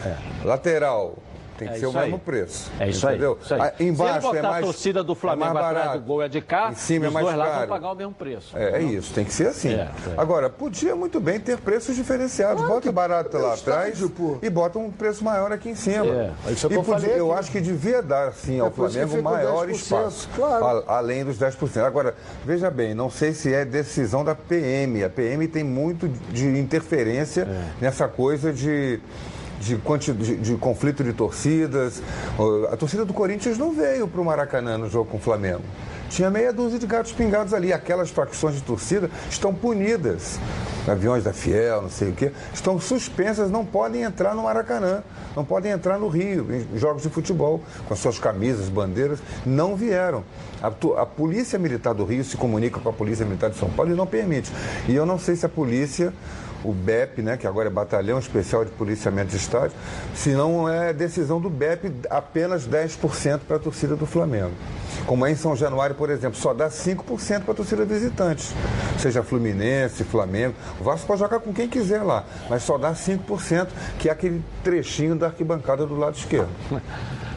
[0.44, 1.16] Lateral,
[1.58, 2.06] tem que É ser o isso aí.
[2.06, 2.72] mesmo preço.
[2.80, 3.16] É isso aí.
[3.16, 3.38] entendeu?
[3.42, 3.62] Isso aí.
[3.62, 6.00] Ah, Embaixo Se ele é botar mais, a torcida do Flamengo é atrás barato.
[6.00, 7.68] do gol é de cá, Em cima é os mais dois lá vão caro.
[7.68, 8.58] pagar o mesmo preço.
[8.58, 9.70] É, é isso, tem que ser assim.
[9.74, 9.90] É, é.
[10.18, 12.66] Agora, podia muito bem ter preços diferenciados.
[12.68, 14.00] bota barato é lá atrás
[14.42, 16.06] e bota um preço maior aqui em cima.
[16.06, 19.22] É, é isso E eu podia- acho que devia dar, sim, ao É isso Flamengo
[19.24, 20.30] maior 10%, espaço.
[20.36, 20.84] claro.
[20.88, 21.86] a- além dos 10%.
[21.86, 22.16] Agora,
[22.46, 25.04] veja bem, não sei se é decisão da PM.
[25.04, 27.48] A PM tem muito de interferência
[27.82, 29.00] nessa coisa de.
[29.60, 29.76] De,
[30.14, 32.02] de- de conflito de torcidas.
[32.72, 35.62] A torcida do Corinthians não veio para o Maracanã no jogo com o Flamengo.
[36.10, 37.74] Tinha meia dúzia de gatos pingados ali.
[37.74, 40.40] Aquelas facções de torcida estão punidas.
[40.88, 45.04] Aviões da Fiel, não sei o quê, estão suspensas, não podem entrar no Maracanã,
[45.36, 49.76] não podem entrar no Rio, em jogos de futebol, com as suas camisas, bandeiras, não
[49.76, 50.24] vieram.
[50.64, 50.68] A,
[51.02, 53.96] a Polícia Militar do Rio se comunica com a Polícia Militar de São Paulo e
[53.96, 54.50] não permite.
[54.88, 56.14] E eu não sei se a polícia,
[56.64, 59.76] o BEP, né, que agora é Batalhão Especial de Policiamento de Estádio,
[60.14, 64.52] se não é decisão do BEP apenas 10% para a torcida do Flamengo.
[65.06, 68.54] Como é em São Januário, por exemplo, só dá 5% para a torcida visitante.
[68.98, 70.56] Seja Fluminense, Flamengo.
[70.80, 73.68] O Vasco pode jogar com quem quiser lá, mas só dá 5%,
[74.00, 76.50] que é aquele trechinho da arquibancada do lado esquerdo.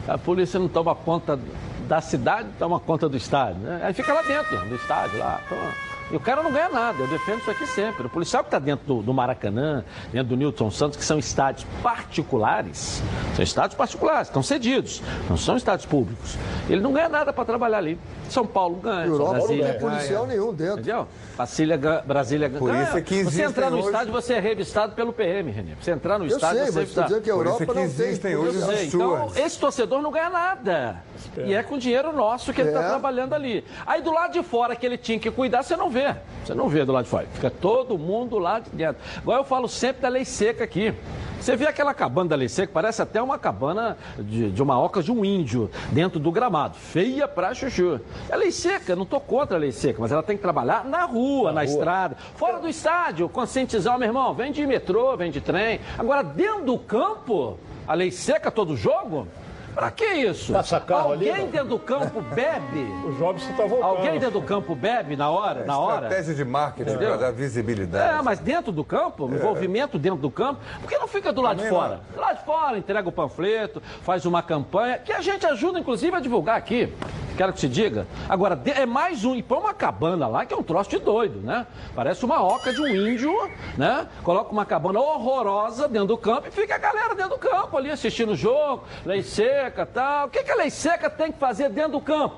[0.07, 1.39] A polícia não toma conta
[1.87, 3.61] da cidade, toma conta do estádio.
[3.61, 3.81] Né?
[3.83, 5.39] Aí fica lá dentro do estádio, lá.
[5.47, 5.90] Toma.
[6.11, 8.05] E o cara não ganha nada, eu defendo isso aqui sempre.
[8.05, 11.65] O policial que está dentro do, do Maracanã, dentro do Newton Santos, que são estádios
[11.81, 13.01] particulares,
[13.33, 16.37] são estádios particulares, estão cedidos, não são estádios públicos.
[16.69, 17.97] Ele não ganha nada para trabalhar ali.
[18.29, 20.79] São Paulo ganha, São Europa não tem policial nenhum dentro.
[20.79, 21.07] Entendeu?
[21.41, 22.59] Brasília, Brasília ganha.
[22.59, 25.71] Por isso é que Você entrar no hoje- estádio, você é revistado pelo PM, Renê.
[25.79, 27.07] Você entrar no Eu estádio, sei, você é revistado.
[27.07, 28.05] dizendo que a Por isso Europa é que não tem.
[28.05, 28.65] existem polícia.
[28.67, 28.87] hoje sei.
[28.87, 31.03] Então, esse torcedor não ganha nada.
[31.45, 32.87] E é com dinheiro nosso que ele está É.
[32.89, 33.63] trabalhando ali.
[33.85, 36.15] Aí do lado de fora que ele tinha que cuidar, você não vê.
[36.45, 37.27] Você não vê do lado de fora.
[37.33, 39.01] Fica todo mundo lá de dentro.
[39.17, 40.93] Igual eu falo sempre da lei seca aqui.
[41.39, 45.01] Você vê aquela cabana da lei seca, parece até uma cabana de, de uma oca
[45.01, 46.75] de um índio dentro do gramado.
[46.77, 47.99] Feia pra chuchu.
[48.29, 51.03] É lei seca, não tô contra a lei seca, mas ela tem que trabalhar na
[51.05, 52.15] rua, na, estrada.
[52.35, 55.79] Fora do estádio, conscientizar, meu irmão, vem de metrô, vem de trem.
[55.97, 59.27] Agora, dentro do campo, a lei seca todo jogo?
[59.73, 60.53] Pra que isso?
[60.53, 61.51] Passa carro ali, Alguém não?
[61.51, 62.91] dentro do campo bebe?
[63.01, 63.83] O Jobson está voltando.
[63.83, 65.65] Alguém dentro do campo bebe na hora?
[65.65, 66.05] Na hora?
[66.07, 68.19] Estratégia de marketing para dar visibilidade.
[68.19, 71.61] É, mas dentro do campo, envolvimento dentro do campo, por que não fica do lado
[71.61, 72.01] de fora?
[72.13, 76.15] Do lado de fora, entrega o panfleto, faz uma campanha, que a gente ajuda, inclusive,
[76.15, 76.93] a divulgar aqui.
[77.37, 78.05] Quero que se diga.
[78.29, 81.39] Agora, é mais um, e põe uma cabana lá, que é um troço de doido,
[81.39, 81.65] né?
[81.95, 83.31] Parece uma oca de um índio,
[83.77, 84.05] né?
[84.21, 87.89] Coloca uma cabana horrorosa dentro do campo e fica a galera dentro do campo ali
[87.89, 89.23] assistindo o jogo, lei
[89.61, 90.27] seca tal.
[90.27, 92.37] O que, que a lei seca tem que fazer dentro do campo?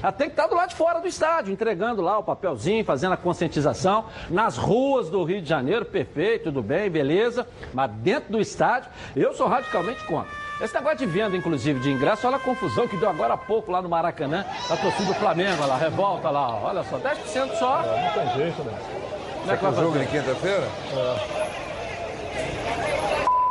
[0.00, 3.14] Ela tem que estar do lado de fora do estádio, entregando lá o papelzinho, fazendo
[3.14, 4.04] a conscientização.
[4.28, 7.46] Nas ruas do Rio de Janeiro, perfeito, tudo bem, beleza.
[7.72, 10.30] Mas dentro do estádio, eu sou radicalmente contra.
[10.60, 13.72] Esse negócio de venda, inclusive, de ingresso, olha a confusão que deu agora há pouco
[13.72, 17.82] lá no Maracanã, da torcida do Flamengo, olha lá, revolta lá, olha só, 10% só.
[17.82, 18.78] Não tem jeito, né?
[19.40, 20.04] Como é que vai O jogo fazer?
[20.04, 20.68] de quinta-feira?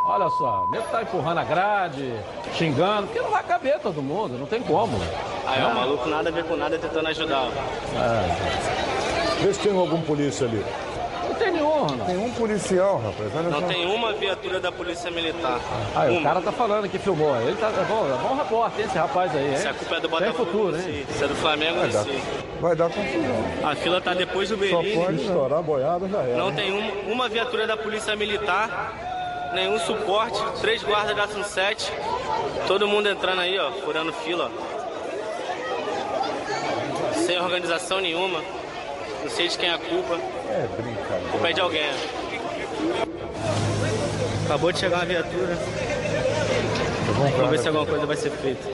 [0.06, 2.13] Olha só, o nego tá empurrando a grade,
[2.56, 5.00] xingando, porque não vai caber todo mundo, não tem como.
[5.48, 7.48] Aí, ó, o maluco nada a ver com nada tentando ajudar.
[7.48, 9.42] ó.
[9.42, 10.63] Vê se tem algum polícia ali.
[11.26, 12.06] Não tem nenhum, Ronaldo.
[12.06, 13.32] Tem um policial, rapaz.
[13.36, 13.68] Olha Não só.
[13.68, 15.60] tem uma viatura da Polícia Militar.
[15.96, 17.36] Aí, o cara tá falando que filmou.
[17.42, 19.58] Ele tá, é bom, é bom repórter, esse rapaz aí, hein?
[19.58, 21.06] Se a culpa é do Tem Botafogo, futuro, eu hein?
[21.10, 22.06] Se é do Flamengo, Vai dar,
[22.62, 23.70] vai dar confusão.
[23.72, 24.96] A fila tá depois do Só Berlim.
[25.02, 26.38] pode estourar a boiada, já era.
[26.38, 29.12] Não tem uma, uma viatura da Polícia Militar,
[29.54, 31.92] nenhum suporte, três guardas da Sunset.
[32.68, 34.52] Todo mundo entrando aí, ó, furando fila.
[34.52, 34.74] ó.
[37.13, 38.42] Sem organização nenhuma.
[39.24, 40.16] Não sei de quem é a culpa.
[40.50, 41.28] É brincadeira.
[41.28, 41.89] A culpa é de alguém.
[44.46, 45.58] Acabou de chegar uma viatura.
[47.36, 48.68] Vamos ver se alguma coisa vai ser feita.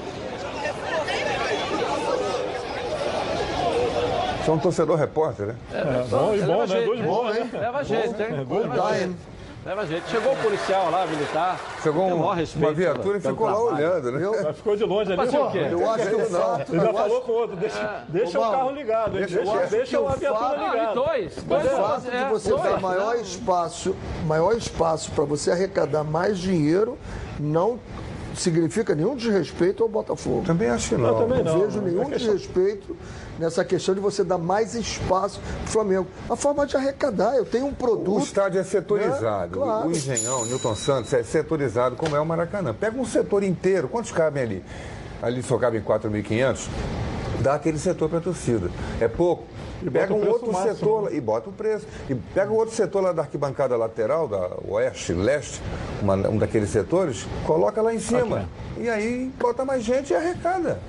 [4.44, 5.56] Você é um torcedor repórter, né?
[5.72, 6.82] É, bom e bom, leva né?
[6.82, 7.50] Dois bons, né?
[7.54, 8.46] Leva jeito, hein?
[8.46, 8.98] Bons.
[8.98, 9.16] jeito.
[9.66, 10.10] Leva jeito.
[10.10, 11.60] Chegou o policial lá, militar.
[11.84, 12.24] Chegou o um-
[12.56, 14.28] uma viatura e ficou lá olhando, né?
[14.46, 15.22] Mas ficou de longe ali.
[15.38, 15.68] O quê?
[15.70, 16.72] Eu acho que o fato.
[16.74, 19.52] Ele já eu falou com o outro, deixa, deixa Ô, o carro ligado, deixa- deixa,
[19.64, 20.94] eu deixa a o viatura fato- ligada.
[20.96, 21.38] dois.
[21.38, 22.64] O Dois fato de é, você dois.
[22.64, 23.96] dar maior espaço,
[24.26, 26.98] maior espaço para você arrecadar mais dinheiro,
[27.38, 27.78] não
[28.36, 30.44] significa nenhum desrespeito ao Botafogo.
[30.46, 31.20] Também acho que Eu não.
[31.20, 31.66] também Não não.
[31.66, 32.96] vejo nenhum É questão- desrespeito
[33.40, 36.08] nessa questão de você dar mais espaço para o Flamengo.
[36.30, 38.24] A forma de arrecadar, eu tenho um O produto.
[38.24, 39.60] estádio é setorizado.
[39.60, 39.66] Né?
[39.66, 39.88] Claro.
[39.88, 42.74] O Engenhão, Newton Santos, é setorizado como é o Maracanã.
[42.74, 43.88] Pega um setor inteiro.
[43.88, 44.64] Quantos cabem ali?
[45.22, 46.68] Ali só cabem 4.500.
[47.42, 48.70] Dá aquele setor para a torcida.
[49.00, 49.46] É pouco.
[49.82, 51.16] E Pega o um outro máximo, setor né?
[51.16, 51.88] e bota o preço.
[52.10, 55.62] E pega o outro setor lá da arquibancada lateral, da oeste, leste,
[56.02, 58.46] uma- um daqueles setores, coloca lá em cima.
[58.78, 60.80] E aí bota mais gente e arrecada.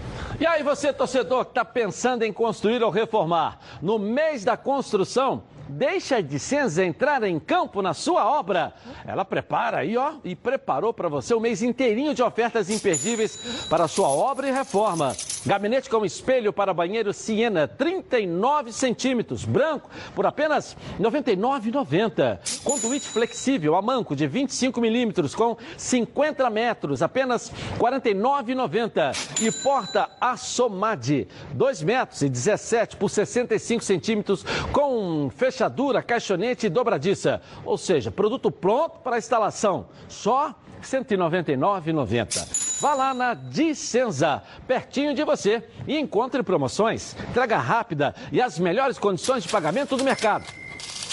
[0.40, 5.42] E aí, você, torcedor, que está pensando em construir ou reformar, no mês da construção,
[5.68, 8.72] deixa a Dicenza entrar em campo na sua obra.
[9.06, 13.84] Ela prepara aí, ó, e preparou para você o mês inteirinho de ofertas imperdíveis para
[13.84, 15.14] a sua obra e reforma.
[15.44, 22.62] Gabinete com espelho para banheiro Siena, 39 centímetros, branco, por apenas R$ 99,90.
[22.62, 29.40] Conduíte flexível a manco de 25 milímetros com 50 metros, apenas R$ 49,90.
[29.40, 37.40] E porta Assomade, 2 metros e 17 por 65 centímetros, com fechadura, caixonete e dobradiça.
[37.64, 39.86] Ou seja, produto pronto para instalação.
[40.06, 42.80] Só R$ 199,90.
[42.80, 48.98] Vá lá na Dicenza, pertinho de você, e encontre promoções, entrega rápida e as melhores
[48.98, 50.59] condições de pagamento do mercado.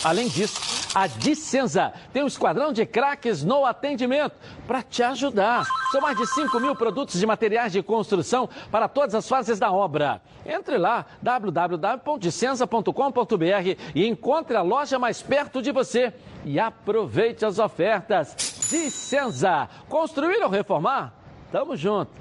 [0.04, 5.66] Além disso, a Dicenza tem um esquadrão de craques no atendimento para te ajudar.
[5.92, 9.72] São mais de 5 mil produtos de materiais de construção para todas as fases da
[9.72, 10.22] obra.
[10.46, 16.14] Entre lá, www.dicenza.com.br e encontre a loja mais perto de você.
[16.46, 18.36] E aproveite as ofertas.
[18.70, 21.14] Dicenza, construir ou reformar?
[21.52, 22.12] Tamo junto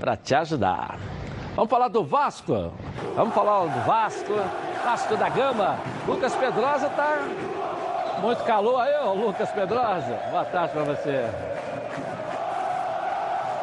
[0.00, 0.98] para te ajudar.
[1.54, 2.72] Vamos falar do Vasco?
[3.14, 4.32] Vamos falar do Vasco,
[4.84, 5.78] Vasco da Gama.
[6.06, 7.18] Lucas Pedrosa tá
[8.22, 10.18] muito calor aí, ô Lucas Pedrosa.
[10.30, 11.26] Boa tarde para você.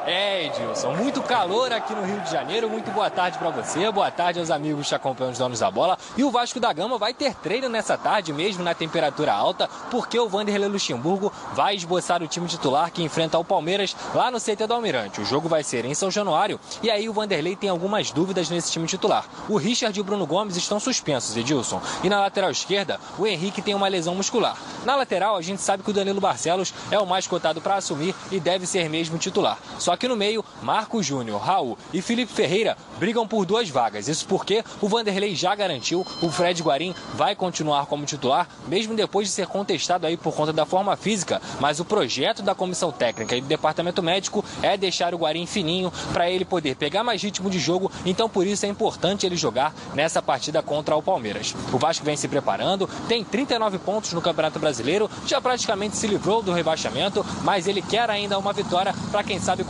[0.06, 2.70] É, Edilson, muito calor aqui no Rio de Janeiro.
[2.70, 5.98] Muito boa tarde para você, boa tarde aos amigos que acompanham os donos da bola.
[6.18, 10.18] E o Vasco da Gama vai ter treino nessa tarde, mesmo na temperatura alta, porque
[10.18, 14.66] o Vanderlei Luxemburgo vai esboçar o time titular que enfrenta o Palmeiras lá no CT
[14.68, 15.22] do Almirante.
[15.22, 18.72] O jogo vai ser em São Januário e aí o Vanderlei tem algumas dúvidas nesse
[18.72, 19.26] time titular.
[19.48, 21.82] O Richard e o Bruno Gomes estão suspensos, Edilson.
[22.04, 24.58] E na lateral esquerda, o Henrique tem uma lesão muscular.
[24.86, 28.16] Na lateral, a gente sabe que o Danilo Barcelos é o mais cotado para assumir
[28.32, 29.58] e deve ser mesmo titular.
[29.78, 34.08] Só que no meio, Marco Júnior, Raul e Felipe Ferreira brigam por duas vagas.
[34.08, 39.28] Isso porque o Vanderlei já garantiu, o Fred Guarim vai continuar como titular, mesmo depois
[39.28, 41.42] de ser contestado aí por conta da forma física.
[41.60, 45.92] Mas o projeto da comissão técnica e do departamento médico é deixar o Guarim fininho
[46.14, 47.92] para ele poder pegar mais ritmo de jogo.
[48.06, 51.56] Então por isso é importante ele jogar nessa partida contra o Palmeiras.
[51.72, 56.42] O Vasco vem se preparando, tem 39 pontos no Campeonato Brasileiro, já praticamente se livrou
[56.42, 59.64] do rebaixamento, mas ele quer ainda uma vitória para quem sabe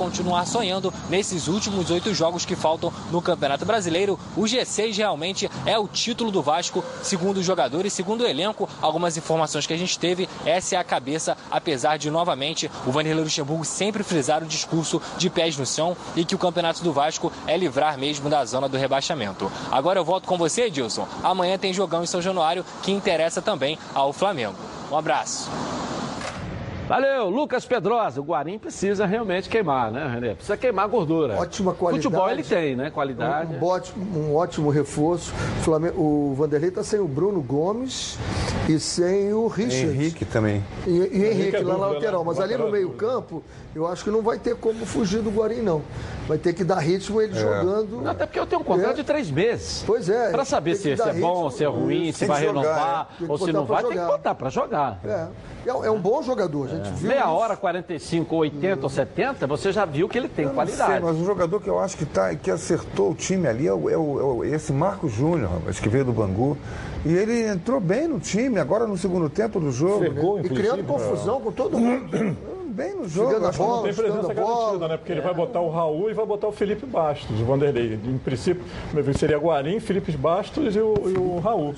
[0.46, 4.20] sonhando nesses últimos oito jogos que faltam no Campeonato Brasileiro.
[4.36, 8.68] O G6 realmente é o título do Vasco, segundo os jogadores, segundo o elenco.
[8.82, 13.24] Algumas informações que a gente teve, essa é a cabeça, apesar de novamente o Vanderlei
[13.24, 17.32] Luxemburgo sempre frisar o discurso de pés no chão e que o Campeonato do Vasco
[17.46, 19.52] é livrar mesmo da zona do rebaixamento.
[19.72, 21.08] Agora eu volto com você, Edilson.
[21.24, 24.56] Amanhã tem jogão em São Januário que interessa também ao Flamengo.
[24.92, 25.50] Um abraço.
[26.90, 28.20] Valeu, Lucas Pedrosa.
[28.20, 30.34] O Guarim precisa realmente queimar, né, René?
[30.34, 31.36] Precisa queimar gordura.
[31.36, 32.04] Ótima qualidade.
[32.04, 32.90] Futebol ele tem, né?
[32.90, 33.54] Qualidade.
[33.54, 35.32] Um, ótimo, um ótimo reforço.
[35.32, 38.18] O, Flamengo, o Vanderlei está sem o Bruno Gomes
[38.70, 39.88] e sem o Richard.
[39.96, 40.64] Henrique também.
[40.86, 42.20] E, e Henrique, Henrique é lá na dúvida, lateral.
[42.22, 42.26] né?
[42.28, 43.44] Mas ali no é meio-campo,
[43.76, 45.82] eu acho que não vai ter como fugir do Guarim, não.
[46.28, 48.08] Vai ter que dar ritmo ele jogando.
[48.08, 48.96] Até porque eu tenho um contrato É.
[48.98, 49.84] de três meses.
[49.88, 50.30] Pois é.
[50.30, 53.10] Pra saber se, que se dar é bom, se é ruim, se vai jogar, renovar
[53.18, 54.12] que ou se não vai, tem que jogar.
[54.12, 55.00] botar pra jogar.
[55.04, 55.28] É.
[55.66, 57.10] É, é um bom jogador, a gente viu.
[57.10, 57.30] Meia isso.
[57.30, 60.92] hora, 45, 80 ou 70, você já viu que ele tem Eu qualidade.
[60.92, 63.74] sei, mas o jogador que eu acho que, tá, que acertou o time ali é,
[63.74, 66.58] o, é, o- é o- esse Marco Júnior, rapaz, que veio do Bangu.
[67.06, 70.00] E ele entrou bem no time, agora no segundo tempo do jogo.
[70.00, 72.36] Fez gol, E criando confusão com todo mundo.
[72.70, 73.32] Bem no jogo.
[73.32, 73.84] Chegando a bola.
[73.84, 74.98] Tem presença garantida, né?
[74.98, 78.00] Porque ele vai botar o Raul e vai botar o Felipe Bastos, o Vanderlei.
[78.06, 78.64] Em princípio,
[79.18, 81.76] seria Guarim, Felipe Bastos e o, e o Raul.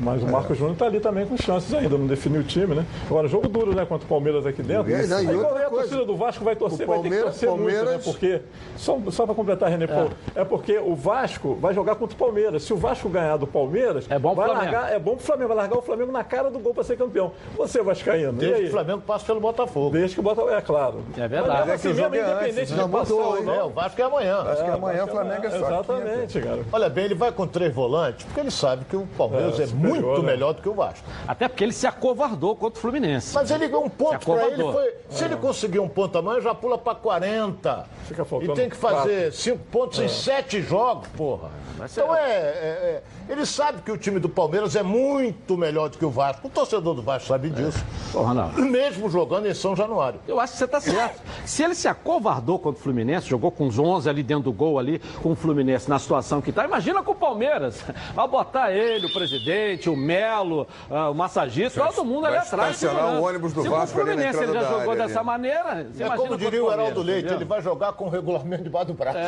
[0.00, 2.84] Mas o Marcos Júnior está ali também com chances ainda, não definiu o time, né?
[3.06, 3.84] Agora, jogo duro, né?
[3.84, 4.90] Contra o Palmeiras aqui dentro.
[4.92, 6.98] É, não, e Aí, qual é a coisa, torcida do Vasco vai torcer, o vai
[6.98, 7.74] ter que Palmeiras- torcer muito, né?
[7.74, 8.40] Palmeiras- Porque,
[8.76, 12.62] só, só para completar, René, Paulo, é porque o Vasco vai jogar contra o Palmeiras.
[12.62, 14.72] Se o Vasco ganhar do Palmeiras, É bom pro vai Flamengo.
[14.72, 16.96] largar, é bom pro Flamengo, vai largar o Flamengo na cara do gol para ser
[16.96, 17.32] campeão.
[17.56, 18.68] Você, Vascaíno, e Desde que aí?
[18.68, 19.90] o Flamengo passa pelo Botafogo.
[19.90, 20.40] Desde que bota.
[20.50, 21.02] É claro.
[21.16, 21.68] É verdade.
[21.68, 22.64] Mas, É que o assim, mesmo, é antes, independente né?
[22.64, 23.54] de Já passar ou não.
[23.54, 24.36] É, o Vasco é amanhã.
[24.40, 26.60] Acho que amanhã o Flamengo é só Exatamente, cara.
[26.72, 29.66] Olha bem, ele vai com três volantes, porque ele sabe que o Palmeiras É, é,
[29.66, 30.32] superior, muito né?
[30.32, 31.06] melhor do que o Vasco.
[31.26, 33.34] Até porque ele se acovardou contra o Fluminense.
[33.34, 34.94] Mas ele um ponto para ele foi.
[35.08, 37.86] Se ele conseguir um ponto amanhã, já pula para 40.
[38.06, 41.50] Fica faltando E tem que fazer cinco pontos em sete jogos, porra.
[41.90, 45.96] Então é, é- é- Ele sabe que o time do Palmeiras é muito melhor do
[45.96, 46.46] que o Vasco.
[46.46, 47.82] O torcedor do Vasco sabe disso.
[48.12, 48.60] Ô, Ronaldo.
[48.60, 50.20] Mesmo jogando em São Januário.
[50.26, 51.22] Eu acho que você está certo.
[51.46, 54.78] Se ele se acovardou contra o Fluminense, jogou com os 11 ali dentro do gol
[54.78, 57.80] ali, com o Fluminense na situação que está, imagina com o Palmeiras.
[58.14, 62.74] Vai botar ele, o presidente, o Melo, ah, o massagista, todo mundo ali atrás.
[62.74, 65.18] estacionar o ônibus do Se Vasco o ali na Fluminense ele já jogou área dessa
[65.20, 65.26] ali.
[65.26, 67.36] maneira, você É como diria o Heraldo Leite, entendeu?
[67.38, 69.18] ele vai jogar com o regulamento debaixo do braço.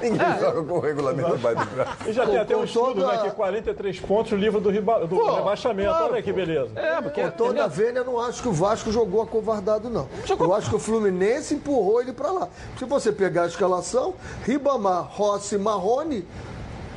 [0.00, 1.92] Ninguém joga com o regulamento debaixo do braço.
[2.08, 3.18] E já tem até um estudo, toda- né?
[3.18, 5.88] Que é 43 pontos no livro do, riba- do Pô, rebaixamento.
[5.90, 6.70] claro, Olha que beleza.
[6.76, 10.08] É, porque Com toda a vênia, eu não acho que o Vasco jogou acovardado, não.
[10.38, 12.48] Eu acho que o Fluminense empurrou ele pra lá.
[12.78, 16.26] Se você pegar a escalação, Ribamar, Rossi Marrone,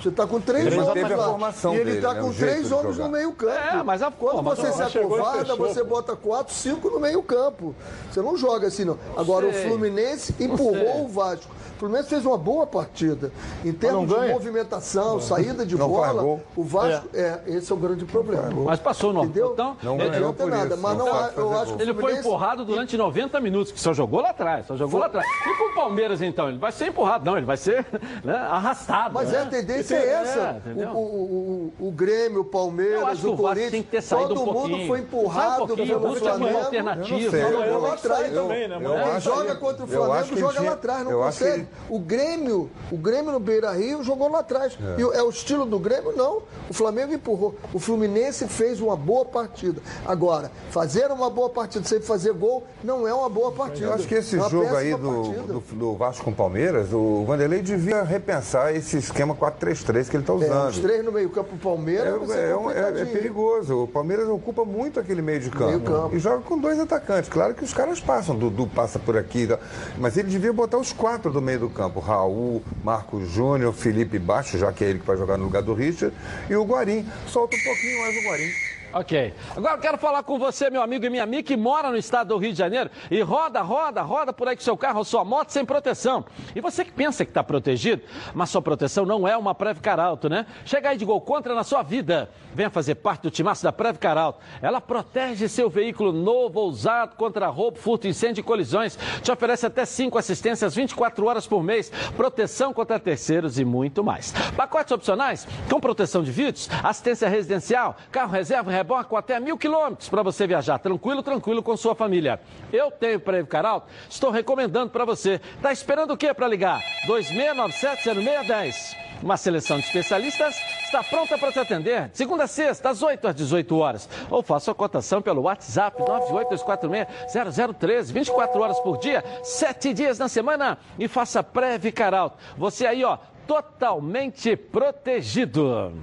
[0.02, 2.34] você está com três Ele homens manteve a formação E ele está né, com o
[2.34, 3.54] três homens no meio campo.
[3.54, 7.76] É, mas a Quando forma, você se acovarda, você bota quatro, cinco no meio campo.
[8.12, 8.98] Você não joga assim, não.
[9.16, 9.68] Agora, o sei.
[9.68, 11.52] Fluminense empurrou o Vasco.
[11.76, 13.32] O Fluminense fez uma boa partida.
[13.66, 17.42] Em termos de movimentação, saída de Não bola, o Vasco, é.
[17.48, 18.52] esse é o grande problema.
[18.66, 19.52] Mas passou no Entendeu?
[19.54, 21.82] então, Não Não ganhou adianta por nada, isso, mas não não, eu acho que o
[21.82, 25.28] Ele foi empurrado durante 90 minutos, que só jogou lá atrás, só jogou lá atrás.
[25.28, 26.50] E com o Palmeiras, então?
[26.50, 27.86] Ele vai ser empurrado, não, ele vai ser
[28.24, 29.14] né, arrastado.
[29.14, 29.40] Mas né?
[29.40, 30.62] é, a tendência Tem- é essa.
[30.78, 35.00] é, o, o, o, o Grêmio, o Eu Palmeiras, o Corinthians, todo um mundo foi
[35.00, 36.58] um empurrado pouquinho, pelo busca uma Flamengo.
[36.60, 37.12] alternativa.
[37.18, 38.34] Eu não sei, Jogou eu- lá atrás.
[38.34, 38.80] também, né, eu?
[38.92, 41.54] Quem acho joga contra o eu Flamengo joga tinha- lá atrás, não eu consegue.
[41.54, 44.78] ele- O Grêmio, o Grêmio no Beira Rio jogou lá atrás.
[44.98, 46.14] E o- é o estilo do Grêmio?
[46.16, 46.42] Não.
[46.70, 47.56] O Flamengo empurrou.
[47.74, 49.82] O Fluminense fez uma boa partida.
[50.06, 53.88] Agora, fazer uma boa partida sem fazer gol não é uma boa partida.
[53.88, 55.42] Eu acho que esse É jogo aí do, partida.
[55.54, 59.36] do, do Vasco com o Palmeiras, o Vanderlei devia repensar esse esquema
[59.84, 60.82] 4-3-3 que ele está É, os usando.
[60.82, 62.30] três no meio-campo, o Palmeiras.
[62.30, 63.84] É, é, é- é perigoso.
[63.84, 65.66] O Palmeiras ocupa muito aquele meio de campo.
[65.68, 66.16] Meio campo.
[66.16, 67.30] E joga com dois atacantes.
[67.30, 69.48] Claro que os caras passam, Dudu passa por aqui.
[69.48, 69.60] tá?
[69.98, 74.58] Mas ele devia botar os quatro do meio do campo: Raul, Marcos Júnior, Felipe Baixo,
[74.58, 76.16] já que é ele que vai jogar no lugar do Richard,
[76.50, 77.06] e o Guarim.
[77.28, 78.71] Solta um pouquinho mais o Guarim.
[78.94, 79.34] Ok.
[79.56, 82.30] Agora eu quero falar com você, meu amigo e minha amiga, que mora no estado
[82.30, 85.24] do Rio de Janeiro e roda, roda, roda por aí com seu carro ou sua
[85.24, 86.26] moto sem proteção.
[86.54, 88.02] E você que pensa que está protegido,
[88.34, 90.46] mas sua proteção não é uma Previcar Alto, né?
[90.66, 92.30] Chega aí de gol contra na sua vida.
[92.54, 94.40] Venha fazer parte do timaço da Previcar Alto.
[94.62, 98.98] Ela protege seu veículo novo ou usado contra roubo, furto, incêndio e colisões.
[99.22, 104.34] Te oferece até cinco assistências 24 horas por mês, proteção contra terceiros e muito mais.
[104.56, 110.10] Pacotes opcionais com proteção de vidros, assistência residencial, carro reserva reboque com até mil quilômetros
[110.10, 112.40] para você viajar tranquilo, tranquilo com sua família.
[112.74, 115.40] Eu tenho Previcar Alto, estou recomendando para você.
[115.62, 116.82] Tá esperando o quê para ligar?
[117.08, 118.98] 2697-0610.
[119.22, 122.10] Uma seleção de especialistas está pronta para te atender.
[122.10, 124.10] de Segunda a sexta, às 8 às 18 horas.
[124.32, 130.80] Ou faça a cotação pelo WhatsApp 98246-0013, 24 horas por dia, 7 dias na semana.
[130.98, 132.36] E faça pré-Vicar Alto.
[132.58, 135.94] Você aí, ó, totalmente protegido.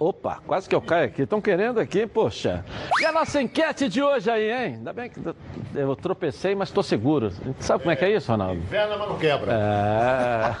[0.00, 1.22] Opa, quase que eu caio aqui.
[1.22, 2.64] Estão querendo aqui, poxa.
[3.00, 4.74] E a nossa enquete de hoje aí, hein?
[4.76, 5.18] Ainda bem que
[5.74, 7.32] eu tropecei, mas estou seguro.
[7.58, 8.60] Sabe como é que é isso, Ronaldo?
[8.60, 9.52] Inverna, mas não quebra.
[9.52, 10.54] É.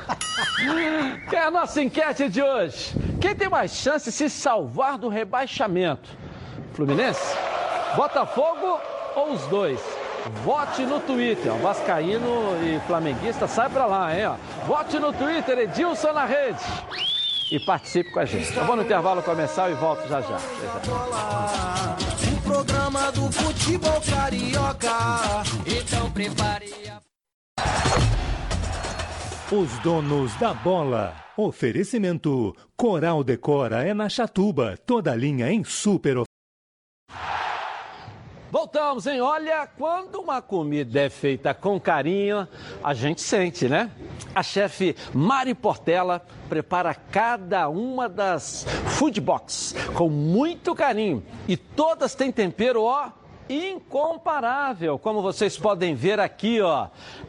[1.36, 2.92] É a nossa enquete de hoje?
[3.20, 6.10] Quem tem mais chance de se salvar do rebaixamento?
[6.72, 7.36] Fluminense?
[7.94, 8.80] Botafogo
[9.14, 9.80] ou os dois?
[10.42, 11.56] Vote no Twitter, ó.
[11.58, 14.26] Vascaíno e flamenguista, sai pra lá, hein?
[14.26, 14.34] Ó.
[14.66, 16.58] Vote no Twitter, Edilson na rede.
[17.50, 18.54] E participe com a gente.
[18.54, 20.36] Eu vou no intervalo comercial e volto já já.
[22.36, 25.42] O programa do futebol carioca.
[25.66, 27.00] Então prepare a
[29.54, 31.14] Os donos da bola.
[31.36, 32.54] Oferecimento.
[32.76, 34.76] Coral Decora é na Chatuba.
[34.84, 36.18] Toda linha em super
[38.50, 39.20] Voltamos, hein?
[39.20, 42.48] Olha, quando uma comida é feita com carinho,
[42.82, 43.90] a gente sente, né?
[44.34, 52.14] A chefe Mari Portela prepara cada uma das food box com muito carinho e todas
[52.14, 53.10] têm tempero, ó,
[53.50, 56.88] incomparável, como vocês podem ver aqui, ó.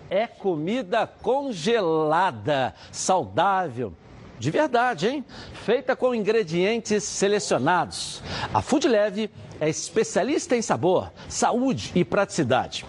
[0.10, 3.94] É comida congelada, saudável
[4.40, 5.26] de verdade, hein?
[5.66, 8.24] Feita com ingredientes selecionados.
[8.54, 12.86] A Food Leve é especialista em sabor, saúde e praticidade.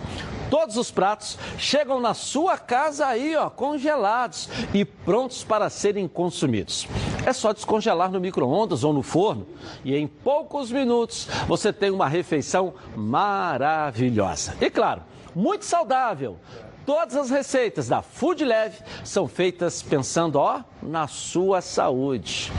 [0.48, 6.88] Todos os pratos chegam na sua casa aí, ó, congelados e prontos para serem consumidos.
[7.24, 9.46] É só descongelar no micro-ondas ou no forno
[9.84, 14.56] e em poucos minutos você tem uma refeição maravilhosa.
[14.60, 15.02] E claro,
[15.34, 16.36] muito saudável.
[16.90, 22.50] Todas as receitas da Food Leve são feitas pensando, ó, na sua saúde.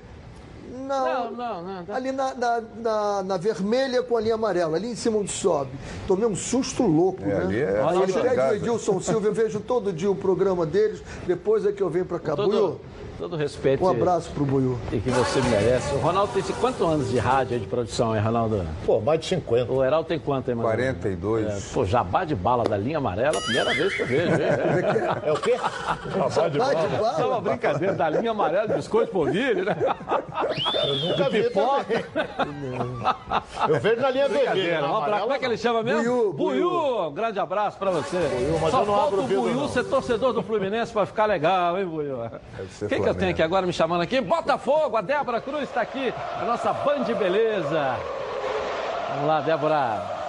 [0.87, 4.95] Não, não, não, ali na, na, na- na vermelha com a linha amarela, ali em
[4.95, 5.71] cima onde sobe.
[6.07, 7.37] Tomei um susto louco, É, né?
[7.37, 8.55] ali é Aí ele o.
[8.55, 12.35] Edilson Silva, eu vejo todo dia o programa deles, depois é que eu venho cá.
[12.35, 12.79] Todo, Buiú,
[13.17, 13.83] todo respeito.
[13.83, 14.77] um abraço pro Buiú.
[14.91, 15.93] E que você merece.
[15.95, 18.65] O Ronaldo tem quantos anos de rádio aí de produção, hein, Ronaldo?
[18.85, 19.71] Pô, mais de 50.
[19.71, 20.67] O Heraldo tem quanto aí, mano?
[20.69, 21.71] 42.
[21.73, 24.31] pô, jabá de bala da linha amarela, primeira vez que eu vejo.
[24.31, 24.37] hein?
[25.25, 25.55] É o quê?
[25.55, 27.13] Jabá de bala?
[27.15, 29.75] Só uma brincadeira da linha amarela, biscoito polvilho, né?
[30.85, 32.03] Eu nunca vi Pipoca.
[33.67, 34.85] Eu vejo na linha vermelha.
[34.85, 35.21] Um abraço.
[35.21, 36.03] Como é que ele chama mesmo?
[36.03, 37.07] Buiú, Buiú.
[37.07, 38.17] Um grande abraço pra você.
[38.61, 39.67] mas Só eu não falta abro o o não.
[39.67, 42.17] ser torcedor do Fluminense pra ficar legal, hein, Buiú?
[42.71, 43.19] ser Quem que eu Flamengo.
[43.19, 44.21] tenho aqui agora me chamando aqui?
[44.21, 47.97] Botafogo, a Débora Cruz está aqui, a nossa Band Beleza.
[49.09, 50.24] Vamos lá, Débora.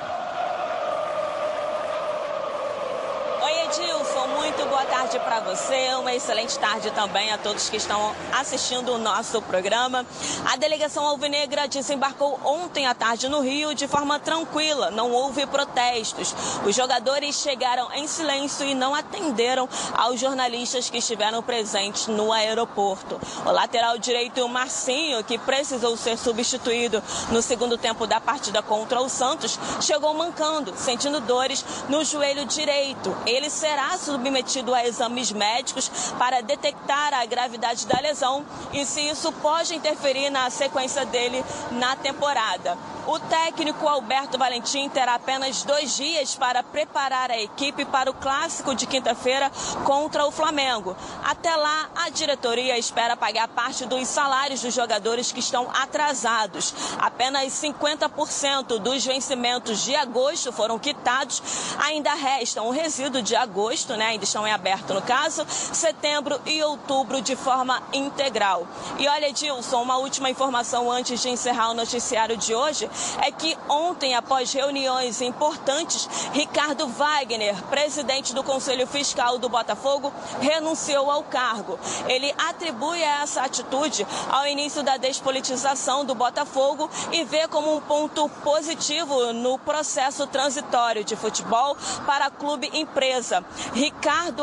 [4.66, 5.94] Boa tarde para você.
[5.98, 10.04] Uma excelente tarde também a todos que estão assistindo o nosso programa.
[10.44, 16.34] A delegação alvinegra desembarcou ontem à tarde no Rio de forma tranquila, não houve protestos.
[16.64, 23.20] Os jogadores chegaram em silêncio e não atenderam aos jornalistas que estiveram presentes no aeroporto.
[23.44, 29.08] O lateral direito Marcinho, que precisou ser substituído no segundo tempo da partida contra o
[29.08, 33.16] Santos, chegou mancando, sentindo dores no joelho direito.
[33.26, 39.32] Ele será submetido a exames médicos para detectar a gravidade da lesão e se isso
[39.32, 42.76] pode interferir na sequência dele na temporada.
[43.06, 48.74] O técnico Alberto Valentim terá apenas dois dias para preparar a equipe para o clássico
[48.74, 49.48] de quinta-feira
[49.84, 50.96] contra o Flamengo.
[51.22, 56.74] Até lá, a diretoria espera pagar parte dos salários dos jogadores que estão atrasados.
[56.98, 61.40] Apenas 50% dos vencimentos de agosto foram quitados.
[61.78, 64.06] Ainda restam o resíduo de agosto, né?
[64.06, 68.66] Ainda estão em aberto no caso, setembro e outubro de forma integral.
[68.98, 72.88] E olha, Edilson, uma última informação antes de encerrar o noticiário de hoje
[73.22, 81.10] é que ontem, após reuniões importantes, Ricardo Wagner, presidente do Conselho Fiscal do Botafogo, renunciou
[81.10, 81.78] ao cargo.
[82.08, 88.28] Ele atribui essa atitude ao início da despolitização do Botafogo e vê como um ponto
[88.42, 91.76] positivo no processo transitório de futebol
[92.06, 93.44] para clube empresa.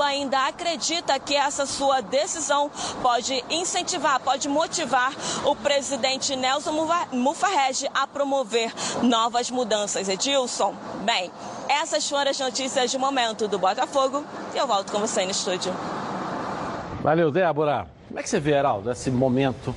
[0.01, 2.69] Ainda acredita que essa sua decisão
[3.01, 5.11] pode incentivar, pode motivar
[5.45, 10.09] o presidente Nelson Mufa- Mufarrege a promover novas mudanças.
[10.09, 10.73] Edilson,
[11.03, 11.31] bem,
[11.69, 14.23] essas foram as notícias de momento do Botafogo
[14.53, 15.73] e eu volto com você no estúdio.
[17.01, 17.87] Valeu, Débora.
[18.07, 19.73] Como é que você vê, Heraldo, esse momento,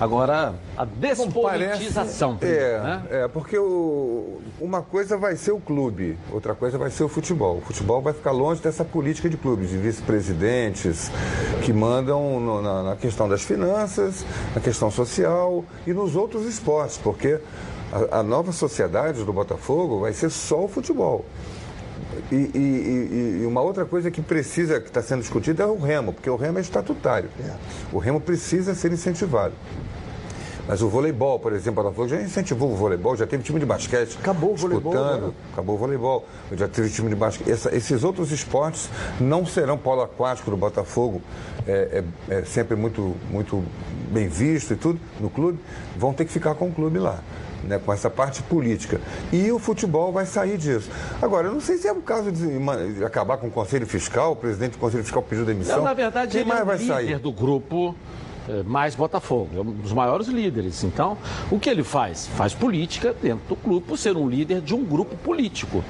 [0.00, 2.38] agora, a despolitização?
[2.40, 3.02] é, né?
[3.10, 7.58] é, porque o- uma coisa vai ser o clube, outra coisa vai ser o futebol.
[7.58, 11.10] O futebol vai ficar longe dessa política de clubes, de vice-presidentes
[11.64, 14.24] que mandam no- na, na questão das finanças,
[14.54, 17.38] na questão social e nos outros esportes, porque
[18.10, 21.24] a, a nova sociedade do Botafogo vai ser só o futebol.
[22.30, 26.12] E, e- e- uma outra coisa que precisa, que está sendo discutida é o remo,
[26.12, 27.28] porque o remo é estatutário.
[27.92, 29.54] O remo precisa ser incentivado.
[30.68, 33.66] Mas o voleibol, por exemplo, o Botafogo já incentivou o voleibol, já teve time de
[33.66, 34.16] basquete.
[34.20, 35.32] Acabou o voleibol, né?
[35.52, 36.26] Acabou o voleibol.
[36.52, 37.50] Já teve time de basquete.
[37.50, 38.88] Essa- esses outros esportes
[39.20, 41.22] não serão polo aquático do Botafogo.
[41.66, 43.64] É, é- é sempre muito, muito
[44.12, 45.58] bem visto e tudo no clube.
[45.96, 47.18] Vão ter que ficar com o clube lá.
[47.64, 49.00] Né, com essa parte política.
[49.30, 50.90] E o futebol vai sair disso.
[51.20, 54.36] Agora, eu não sei se é o caso de, acabar com o Conselho Fiscal, o
[54.36, 55.76] presidente do Conselho Fiscal pediu demissão.
[55.76, 57.18] Não, na verdade, Quem ele mais é o vai líder sair?
[57.18, 57.94] do grupo
[58.48, 60.82] eh, mais Botafogo, é um dos maiores líderes.
[60.82, 61.16] Então,
[61.50, 62.26] o que ele faz?
[62.28, 65.84] Faz política dentro do clube por ser um líder de um grupo político.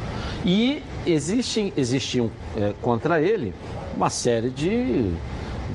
[0.45, 3.55] E existem, existiam eh, contra ele
[3.97, 5.12] uma série de,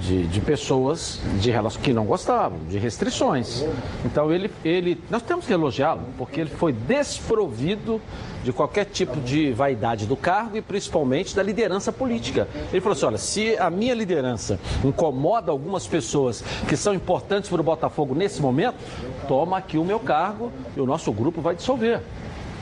[0.02, 3.64] de, de pessoas de relação que não gostavam, de restrições.
[4.04, 8.02] Então ele, ele, nós temos que elogiá-lo, porque ele foi desprovido
[8.44, 12.48] de qualquer tipo de vaidade do cargo e principalmente da liderança política.
[12.72, 17.60] Ele falou assim: olha, se a minha liderança incomoda algumas pessoas que são importantes para
[17.60, 18.76] o Botafogo nesse momento,
[19.28, 22.02] toma aqui o meu cargo e o nosso grupo vai dissolver.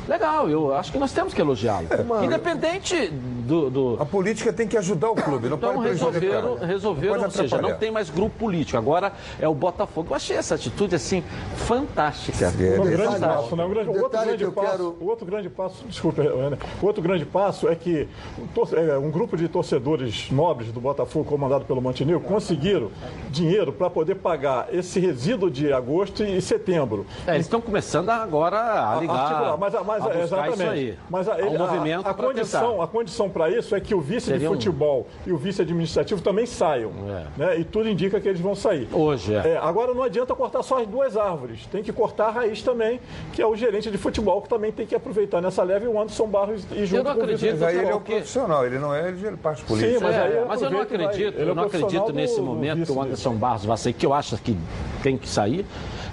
[0.08, 1.88] Legal, eu acho que nós temos que elogiá-lo.
[2.24, 7.16] Independente do, do- A política tem que ajudar o clube, não Então pode resolveram, resolveram
[7.18, 8.78] Não ou seja, não tem mais grupo político.
[8.78, 10.10] Agora é o Botafogo.
[10.12, 11.24] Eu achei essa atitude assim
[11.56, 12.50] fantástica.
[12.80, 13.66] Um grande passo, né?
[13.66, 16.86] Um grande, o outro grande que passo, quero- o outro grande passo, desculpa, Ana, o
[16.86, 21.66] outro grande passo é que um, é, um grupo de torcedores nobres do Botafogo, comandado
[21.66, 22.90] pelo Montenegro, conseguiram
[23.30, 27.06] dinheiro para poder pagar esse resíduo de agosto e setembro.
[27.28, 28.58] É, eles estão começando agora
[28.92, 30.62] a ligar, articular, mas, a- mas a buscar exatamente.
[30.62, 31.00] isso aí.
[31.10, 32.84] Mas a, um a- movimento a, pra condição, tentar.
[32.84, 35.62] a condição para isso é que o vice Seria de um- futebol e o vice
[35.62, 36.92] administrativo também saiam,
[37.38, 37.58] né?
[37.60, 38.88] E tudo indica que eles vão sair.
[38.92, 39.54] Hoje, é.
[39.54, 43.00] É, agora não adianta cortar só as duas árvores, tem que cortar a raiz também,
[43.34, 46.28] que é o gerente de futebol que também tem que aproveitar nessa leve o Anderson
[46.28, 48.66] Barros e junto não com o vice de acredito Mas aí ele é o profissional,
[48.66, 50.00] ele não é ele é parte Sim, política.
[50.02, 52.74] mas É, aí mas eu não acredito, é eu não acredito do- nesse do momento
[52.74, 54.58] que vice o Anderson Barros vai sair, que eu acho que
[55.02, 55.66] tem que sair,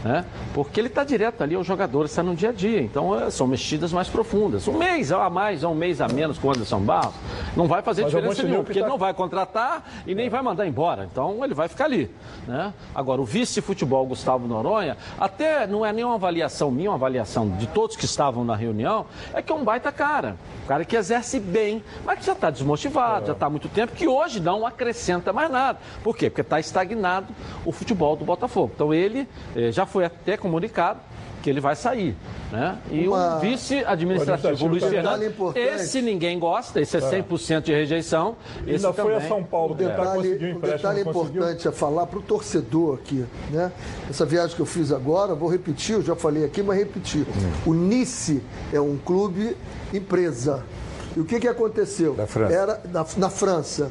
[0.04, 0.24] né?
[0.54, 2.80] Porque ele está direto ali, o jogador está no dia a dia.
[2.80, 4.66] Então é, são mexidas mais profundas.
[4.66, 7.14] Um mês a mais ou um mês a menos com o Anderson Barros
[7.56, 10.14] não vai fazer Mas é diferença nenhuma, que porque ele tá- não vai contratar e
[10.14, 11.08] nem vai mandar embora.
[11.10, 12.10] Então ele vai ficar ali.
[12.46, 12.72] Né?
[12.94, 17.96] Agora, o vice-futebol Gustavo Noronha, até não é nenhuma avaliação minha, uma avaliação de todos
[17.96, 20.36] que estavam na reunião, é que é um baita cara.
[20.64, 23.92] Um cara que exerce bem, mas que já está desmotivado, já está há muito tempo,
[23.92, 25.78] que hoje não acrescenta mais nada.
[26.02, 26.30] Por quê?
[26.30, 27.26] Porque está estagnado
[27.64, 28.70] o futebol do Botafogo.
[28.74, 31.00] Então ele eh, já foi até comunicado
[31.42, 32.14] que ele vai sair.
[32.52, 32.76] Né?
[32.90, 37.72] E Uma- o vice-administrativo, Luiz Um detalhe Fernando, esse ninguém gosta, esse é 100% de
[37.72, 38.36] rejeição.
[38.66, 39.20] Esse Ainda foi a.
[39.28, 41.40] São Paulo Um tentar detalhe, conseguir um um empréstimo, detalhe não conseguiu.
[41.42, 43.72] importante a falar para o torcedor aqui, né?
[44.10, 47.24] Essa viagem que eu fiz agora, vou repetir, eu já falei aqui, mas repetir.
[47.64, 49.56] O Nice é um clube
[49.94, 50.62] empresa.
[51.16, 52.14] E o que, que aconteceu?
[52.14, 52.52] Da França.
[52.54, 53.90] Era na, na França.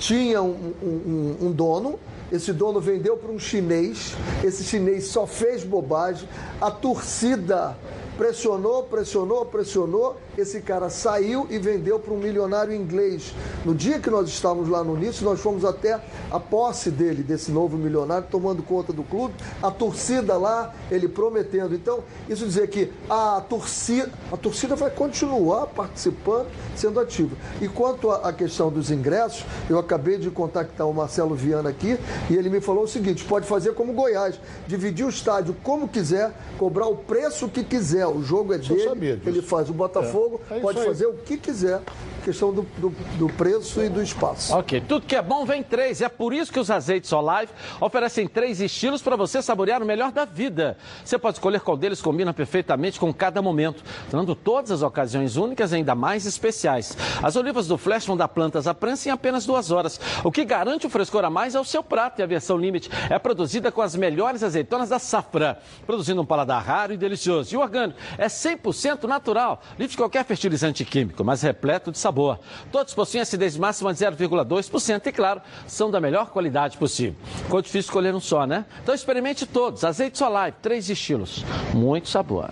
[0.00, 1.98] Tinha um, um- um- um dono,
[2.32, 6.26] esse dono vendeu para um chinês, esse chinês só fez bobagem,
[6.58, 7.76] a torcida
[8.16, 13.34] pressionou, pressionou, pressionou, esse cara saiu e vendeu para um milionário inglês.
[13.64, 16.00] No dia que nós estávamos lá no Nice, nós fomos até
[16.30, 21.74] a posse dele, desse novo milionário, tomando conta do clube, a torcida lá, ele prometendo.
[21.74, 26.46] Então, isso dizer que a torcida, a torcida vai continuar participando,
[26.76, 27.36] sendo ativa.
[27.60, 31.98] E quanto à questão dos ingressos, eu acabei de contactar o Marcelo Viana aqui
[32.30, 36.32] e ele me falou o seguinte: pode fazer como Goiás, dividir o estádio como quiser,
[36.58, 38.01] cobrar o preço que quiser.
[38.08, 39.68] O jogo é Eu sabia dele, ele faz.
[39.68, 40.86] O Botafogo É, é pode aí.
[40.86, 41.80] fazer o que quiser,
[42.24, 44.54] questão do, do, do preço e do espaço.
[44.56, 46.00] Ok, tudo que é bom vem três.
[46.00, 47.50] É por isso que os azeites Olive
[47.80, 50.76] oferecem três estilos para você saborear o melhor da vida.
[51.04, 55.72] Você pode escolher qual deles combina perfeitamente com cada momento, tornando todas as ocasiões únicas
[55.72, 56.96] ainda mais especiais.
[57.22, 60.00] As olivas do Flash vão dar plantas à prensa em apenas duas horas.
[60.24, 62.90] O que garante o frescor a mais é o seu prato e a versão Limite
[63.10, 67.52] é produzida com as melhores azeitonas da safra, produzindo um paladar raro e delicioso.
[67.54, 72.38] E o orgânico é 100% natural, livre de qualquer fertilizante químico, mas repleto de sabor.
[72.70, 77.14] Todos possuem acidez máxima de 0,2% e, claro, são da melhor qualidade possível.
[77.44, 78.64] Ficou difícil escolher um só, né?
[78.82, 79.84] Então experimente todos.
[79.84, 81.44] Azeite Solive, três estilos.
[81.74, 82.50] Muito sabor.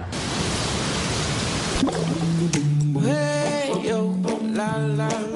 [4.61, 5.30] Azeites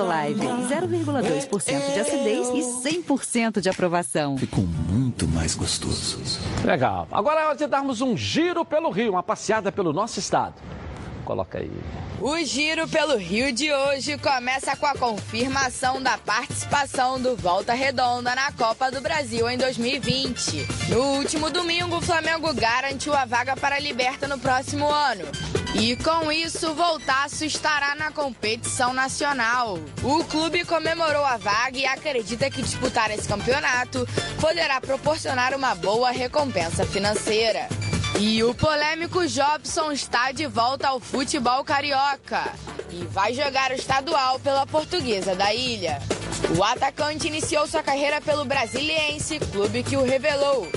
[0.00, 4.36] Olive, 0,2% de acidez e 100% de aprovação.
[4.36, 6.18] Ficou muito mais gostoso.
[6.64, 7.06] Legal.
[7.10, 10.54] Agora é hora de darmos um giro pelo Rio, uma passeada pelo nosso estado.
[11.24, 11.70] Coloca aí.
[12.20, 18.34] O giro pelo Rio de hoje começa com a confirmação da participação do Volta Redonda
[18.34, 20.66] na Copa do Brasil em 2020.
[20.90, 25.24] No último domingo, o Flamengo garantiu a vaga para a Liberta no próximo ano.
[25.74, 29.78] E com isso, Voltaço estará na competição nacional.
[30.02, 34.06] O clube comemorou a vaga e acredita que disputar esse campeonato
[34.40, 37.68] poderá proporcionar uma boa recompensa financeira.
[38.18, 42.52] E o polêmico Jobson está de volta ao futebol carioca
[42.90, 46.00] e vai jogar o estadual pela Portuguesa da Ilha.
[46.56, 50.70] O atacante iniciou sua carreira pelo Brasiliense, clube que o revelou,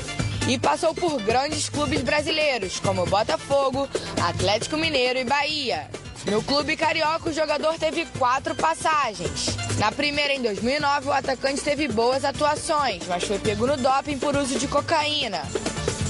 [0.48, 3.90] e passou por grandes clubes brasileiros como Botafogo,
[4.22, 5.90] Atlético Mineiro e Bahia.
[6.26, 9.48] No clube carioca, o jogador teve quatro passagens.
[9.78, 14.36] Na primeira, em 2009, o atacante teve boas atuações, mas foi pego no doping por
[14.38, 15.42] uso de cocaína.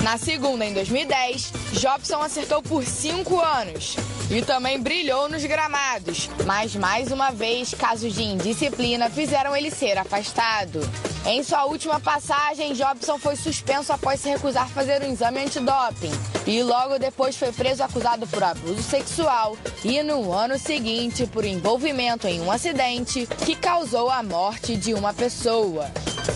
[0.03, 3.95] Na segunda, em 2010, Jobson acertou por cinco anos
[4.29, 9.97] e também brilhou nos gramados, mas mais uma vez casos de indisciplina fizeram ele ser
[9.97, 10.81] afastado.
[11.25, 16.11] Em sua última passagem, Jobson foi suspenso após se recusar fazer um exame antidoping
[16.45, 22.27] e logo depois foi preso acusado por abuso sexual e no ano seguinte por envolvimento
[22.27, 25.89] em um acidente que causou a morte de uma pessoa.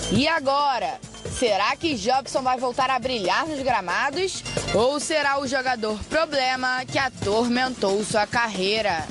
[0.10, 1.02] E agora?
[1.40, 4.44] Será que Jobson vai voltar a brilhar nos gramados?
[4.74, 9.06] Ou será o jogador problema que atormentou sua carreira?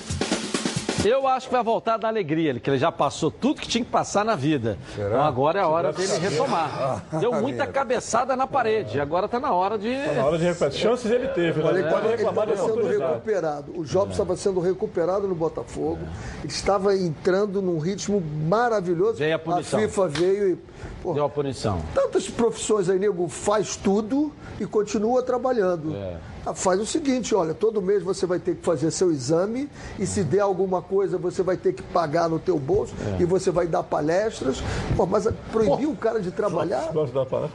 [1.06, 3.90] Eu acho que vai voltar da alegria, que ele já passou tudo que tinha que
[3.90, 4.76] passar na vida.
[4.92, 7.04] Então agora é a hora dele retomar.
[7.20, 9.94] Deu muita cabeçada na parede, agora está na hora de.
[9.94, 10.72] Tá na hora de recuperar.
[10.72, 11.70] Chances ele teve, né?
[11.70, 13.72] Ele pode ele reclamar de estava sendo recuperado.
[13.78, 16.00] O Jobs estava sendo recuperado no Botafogo.
[16.40, 19.18] Ele estava entrando num ritmo maravilhoso.
[19.18, 19.78] Veio a punição.
[19.78, 20.58] FIFA veio e.
[21.02, 21.80] pô, Deu a punição.
[21.94, 25.94] Tantas profissões aí, nego, faz tudo e continua trabalhando.
[25.94, 26.16] É.
[26.46, 29.68] Ah, Faz o seguinte, olha, todo mês você vai ter que fazer seu exame
[29.98, 33.22] e se der alguma coisa você vai ter que pagar no teu bolso É.
[33.22, 34.62] e você vai dar palestras.
[34.96, 36.88] Pô, mas proibir um cara de trabalhar...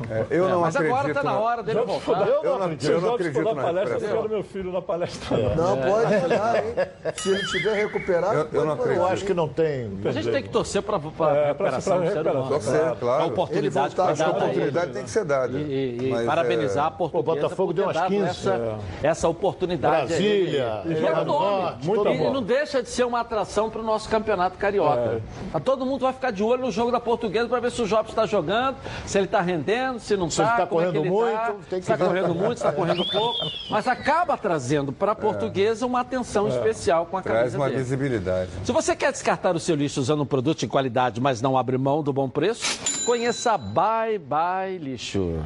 [0.10, 0.98] É, eu não mas acredito.
[0.98, 2.14] agora tá na hora dele voltar.
[2.20, 2.92] dar- Eu não- acredito.
[2.92, 5.38] eu não acredito for dar na palestra, eu quero meu filho na palestra.
[5.56, 6.74] Não, pode olhar, hein?
[7.16, 8.98] Se ele estiver recuperado, Eu- eu pode não acredito.
[8.98, 10.00] Eu acho que não tem.
[10.04, 11.00] A gente tem que torcer para a
[11.36, 12.48] É, recuperação pra- do ser humano.
[12.50, 13.24] Torcer, claro.
[13.24, 15.58] A oportunidade voltar, que Acho que a oportunidade tem que ser dada.
[15.58, 18.80] E, e- e Mas, parabenizar é, a portuguesa o Botafogo deu umas dado 15, essa,
[19.02, 20.08] essa oportunidade.
[20.08, 20.94] Brasília, aí.
[20.94, 21.26] E é nome.
[21.26, 25.22] Norte, muita E não deixa de ser uma atração para o nosso campeonato carioca.
[25.64, 28.10] Todo mundo vai ficar de olho no jogo da portuguesa para ver se o Jobs
[28.12, 31.10] está jogando, se ele está rendendo, se não Se ele está, tá é correndo ele
[31.10, 33.38] muito, tá, tem que se está correndo muito, se está correndo pouco.
[33.70, 37.78] Mas acaba trazendo para a portuguesa uma atenção especial com a Traz camisa uma dele.
[37.80, 38.50] visibilidade.
[38.64, 41.78] Se você quer descartar o seu lixo usando um produto de qualidade, mas não abre
[41.78, 45.40] mão do bom preço, conheça a Bye Bye Lixo.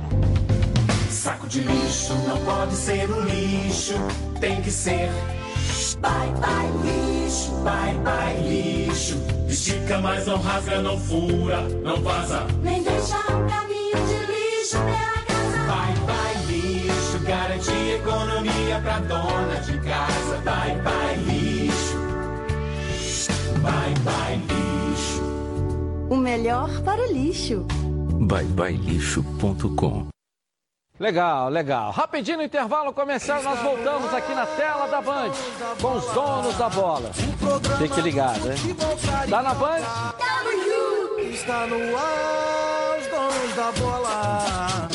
[1.16, 3.94] Saco de lixo não pode ser um lixo,
[4.42, 5.10] tem que ser.
[6.02, 9.16] Bye bye lixo, bye bye lixo.
[9.48, 12.46] Estica, mas não rasga, não fura, não vaza.
[12.62, 15.58] Nem deixa um caminho de lixo pela casa.
[15.66, 20.38] Bye bye lixo, garante economia pra dona de casa.
[20.44, 21.98] Bye bye lixo,
[23.62, 25.24] bye bye lixo.
[26.10, 27.66] O melhor para o lixo.
[28.20, 30.15] byebyelixo.com
[30.98, 31.92] Legal, legal.
[31.92, 35.32] Rapidinho no intervalo comercial, nós voltamos aqui na tela da Band
[35.82, 37.12] com os donos da bola.
[37.78, 38.58] Fique ligado, hein?
[39.30, 39.82] Tá na Band?
[41.34, 44.95] Está no ar, os donos da bola.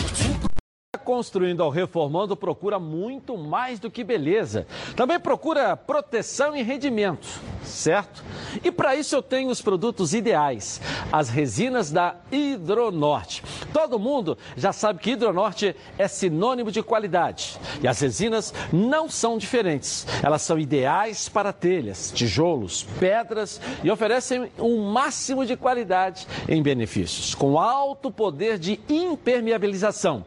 [1.11, 4.65] Construindo ou reformando procura muito mais do que beleza.
[4.95, 7.27] Também procura proteção e rendimento,
[7.65, 8.23] certo?
[8.63, 10.81] E para isso eu tenho os produtos ideais,
[11.11, 13.43] as resinas da Hidronorte.
[13.73, 17.59] Todo mundo já sabe que Hidronorte é sinônimo de qualidade.
[17.83, 20.07] E as resinas não são diferentes.
[20.23, 27.35] Elas são ideais para telhas, tijolos, pedras e oferecem um máximo de qualidade em benefícios,
[27.35, 30.25] com alto poder de impermeabilização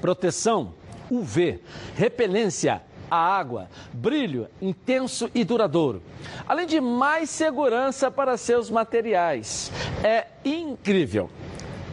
[0.00, 0.74] proteção
[1.10, 1.60] UV,
[1.96, 6.00] repelência à água, brilho intenso e duradouro,
[6.46, 9.72] além de mais segurança para seus materiais.
[10.04, 11.28] É incrível.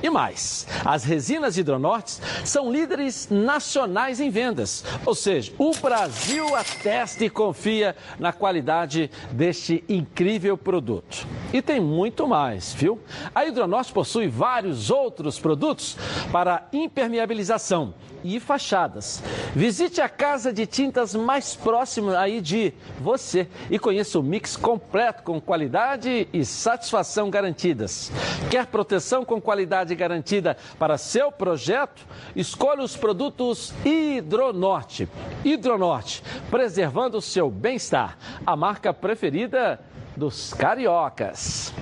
[0.01, 7.25] E mais, as resinas Hidronortes são líderes nacionais em vendas, ou seja, o Brasil atesta
[7.25, 11.27] e confia na qualidade deste incrível produto.
[11.51, 12.99] E tem muito mais, viu?
[13.33, 15.97] A Hidronorte possui vários outros produtos
[16.31, 17.93] para impermeabilização
[18.24, 19.22] e fachadas.
[19.55, 25.24] Visite a casa de tintas mais próxima aí de você e conheça o mix completo
[25.24, 28.11] com qualidade e satisfação garantidas.
[28.49, 32.05] Quer proteção com qualidade garantida para seu projeto?
[32.36, 35.07] Escolha os produtos Hidronorte.
[35.43, 38.18] Hidronorte, preservando o seu bem-estar.
[38.45, 39.80] A marca preferida
[40.15, 41.74] dos cariocas.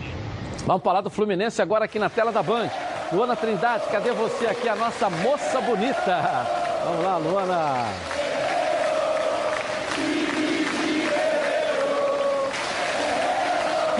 [0.65, 2.69] Vamos falar do Fluminense agora aqui na tela da Band.
[3.11, 6.21] Luana Trindade, cadê você aqui, a nossa moça bonita?
[6.85, 8.14] Vamos lá, Luana.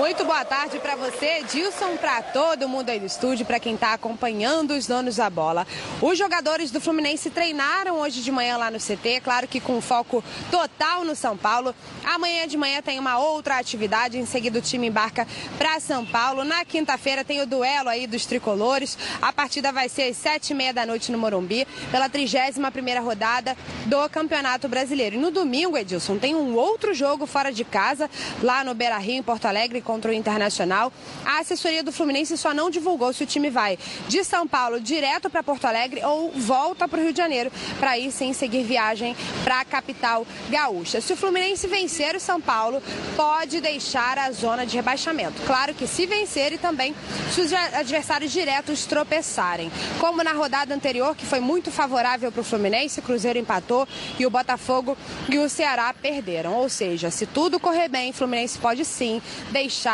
[0.06, 3.91] Muito boa tarde para você, Dilson, para todo mundo aí do estúdio, para quem está
[3.91, 5.66] acompanhando os donos da bola.
[5.99, 10.24] Os jogadores do Fluminense treinaram hoje de manhã lá no CT, claro que com foco
[10.51, 11.74] total no São Paulo.
[12.03, 15.28] Amanhã de manhã tem uma outra atividade, em seguida o time embarca
[15.58, 16.43] para São Paulo.
[16.43, 18.95] Na quinta-feira tem o duelo aí dos tricolores.
[19.20, 23.01] A partida vai ser às sete e meia da noite no Morumbi, pela 31 primeira
[23.01, 25.16] rodada do Campeonato Brasileiro.
[25.16, 28.08] E no domingo, Edilson, tem um outro jogo fora de casa,
[28.43, 30.91] lá no Beira Rio, em Porto Alegre, contra o Internacional.
[31.26, 33.80] A assessoria do Fluminense só não divulgou se o time vai
[34.10, 37.91] de São Paulo direto para Porto Alegre ou volta para o Rio de Janeiro, para
[37.91, 39.16] aí sim seguir viagem
[39.46, 41.00] para a capital gaúcha.
[41.00, 42.84] Se o Fluminense vencer o São Paulo,
[43.16, 45.41] pode deixar a zona de rebaixamento.
[45.43, 46.93] Claro que se vencer e também
[47.32, 49.72] se os adversários diretos tropeçarem.
[49.98, 53.88] Como na rodada anterior, que foi muito favorável para o Fluminense, o Cruzeiro empatou
[54.20, 54.98] e o Botafogo
[55.30, 56.56] e o Ceará perderam.
[56.56, 59.22] Ou seja, se tudo correr bem, o Fluminense pode sim
[59.52, 59.85] deixar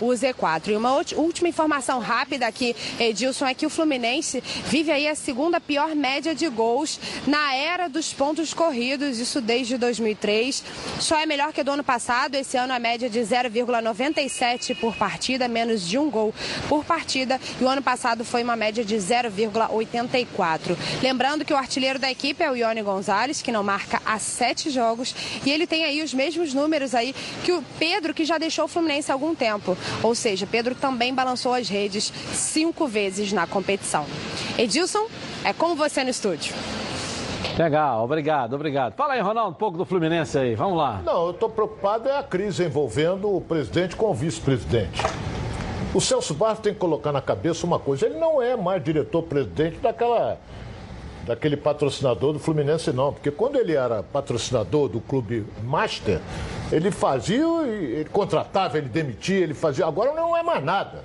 [0.00, 0.68] o Z4.
[0.68, 5.60] E uma última informação rápida aqui, Edilson, é que o Fluminense vive aí a segunda
[5.60, 10.62] pior média de gols na era dos pontos corridos, isso desde 2003.
[10.98, 15.48] Só é melhor que do ano passado, esse ano a média de 0,97 por partida,
[15.48, 16.34] menos de um gol
[16.68, 20.76] por partida, e o ano passado foi uma média de 0,84.
[21.02, 24.70] Lembrando que o artilheiro da equipe é o Ione Gonzalez, que não marca há sete
[24.70, 25.14] jogos,
[25.44, 27.14] e ele tem aí os mesmos números aí
[27.44, 29.76] que o Pedro, que já deixou o Fluminense há tempo.
[30.02, 34.06] Ou seja, Pedro também balançou as redes cinco vezes na competição.
[34.58, 35.06] Edilson,
[35.44, 36.54] é com você no estúdio.
[37.58, 38.94] Legal, obrigado, obrigado.
[38.94, 41.00] Fala aí, Ronaldo, um pouco do Fluminense aí, vamos lá.
[41.04, 45.02] Não, eu estou preocupado é a crise envolvendo o presidente com o vice-presidente.
[45.94, 49.76] O Celso Barros tem que colocar na cabeça uma coisa, ele não é mais diretor-presidente
[49.78, 50.38] daquela
[51.26, 56.20] daquele patrocinador do Fluminense não, porque quando ele era patrocinador do clube Master,
[56.70, 61.04] ele fazia, ele contratava, ele demitia, ele fazia, agora não é mais nada.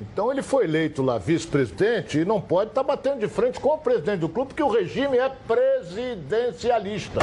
[0.00, 3.78] Então ele foi eleito lá vice-presidente e não pode estar batendo de frente com o
[3.78, 7.20] presidente do clube, porque o regime é presidencialista.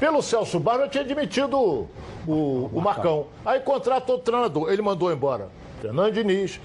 [0.00, 1.88] Pelo Celso Barros, eu tinha demitido o,
[2.26, 3.26] o, o Marcão.
[3.44, 5.48] Aí contratou o treinador, ele mandou embora
[5.80, 6.60] Fernando Diniz,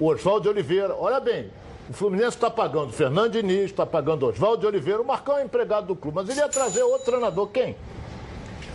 [0.00, 0.94] o Oswaldo de Oliveira.
[0.98, 1.50] Olha bem,
[1.92, 5.94] o Fluminense está pagando Fernando Diniz, está pagando Oswaldo Oliveira, o Marcão é empregado do
[5.94, 7.76] clube, mas ele ia trazer outro treinador, quem?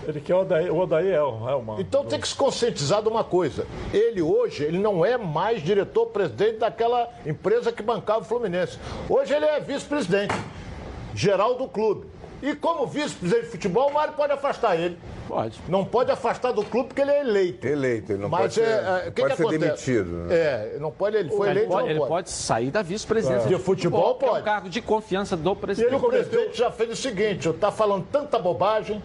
[0.07, 1.81] Ele quer o Odaí, o Odaí é o Helman.
[1.81, 3.65] Então tem que se conscientizar de uma coisa.
[3.91, 8.77] Ele hoje, ele não é mais diretor-presidente daquela empresa que bancava o Fluminense.
[9.09, 10.35] Hoje ele é vice-presidente
[11.15, 12.05] geral do clube.
[12.41, 14.97] E como vice-presidente de futebol, o Mário pode afastar ele.
[15.27, 15.59] Pode.
[15.67, 17.67] Não pode afastar do clube porque ele é eleito.
[17.67, 18.65] Eleito, ele não Mas pode ser, é,
[19.05, 20.09] é, o que pode que ser demitido.
[20.11, 20.35] né?
[20.35, 22.09] É, não pode, ele foi ele eleito, pode, ele pode.
[22.09, 23.45] pode sair da vice-presidência.
[23.45, 23.49] É.
[23.49, 24.41] De futebol, que É pode.
[24.41, 25.93] um cargo de confiança do E presidente.
[25.93, 29.01] ele, o presidente já fez o seguinte, está falando tanta bobagem,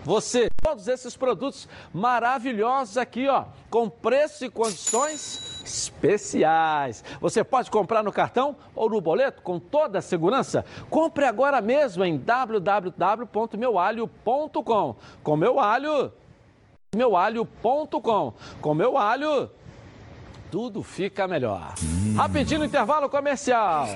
[0.03, 7.05] Você, todos esses produtos maravilhosos aqui, ó, com preço e condições especiais.
[7.21, 10.65] Você pode comprar no cartão ou no boleto com toda a segurança.
[10.89, 14.95] Compre agora mesmo em www.meualho.com.
[15.23, 16.11] Com meu alho,
[16.93, 18.33] meualho.com.
[18.59, 19.49] Com meu alho,
[20.53, 21.73] tudo fica melhor.
[22.15, 23.87] Rapidinho intervalo comercial.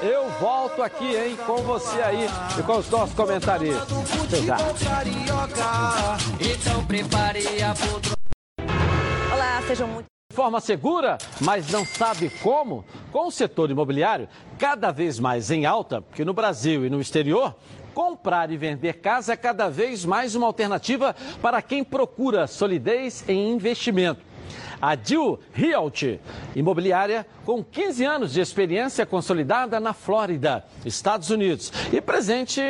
[0.00, 2.26] Eu volto aqui, hein, com você aí
[2.58, 3.86] e com os nossos comentaristas.
[4.24, 4.56] Até já.
[9.30, 10.06] Olá, sejam muito.
[10.30, 12.82] De forma segura, mas não sabe como?
[13.12, 14.26] Com o setor imobiliário
[14.58, 17.54] cada vez mais em alta, porque no Brasil e no exterior,
[17.92, 23.52] comprar e vender casa é cada vez mais uma alternativa para quem procura solidez em
[23.52, 24.32] investimento.
[24.84, 26.20] A Dil Realty,
[26.54, 32.60] imobiliária com 15 anos de experiência consolidada na Flórida, Estados Unidos, e presente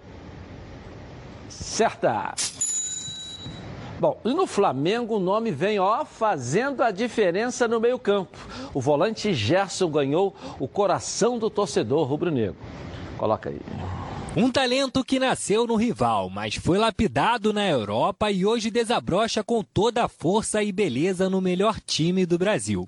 [1.50, 2.36] certa.
[4.00, 8.38] Bom, e no Flamengo o nome vem, ó, fazendo a diferença no meio-campo.
[8.74, 12.58] O volante Gerson ganhou o coração do torcedor rubro-negro.
[13.18, 13.60] Coloca aí.
[14.36, 19.64] Um talento que nasceu no rival, mas foi lapidado na Europa e hoje desabrocha com
[19.64, 22.86] toda a força e beleza no melhor time do Brasil.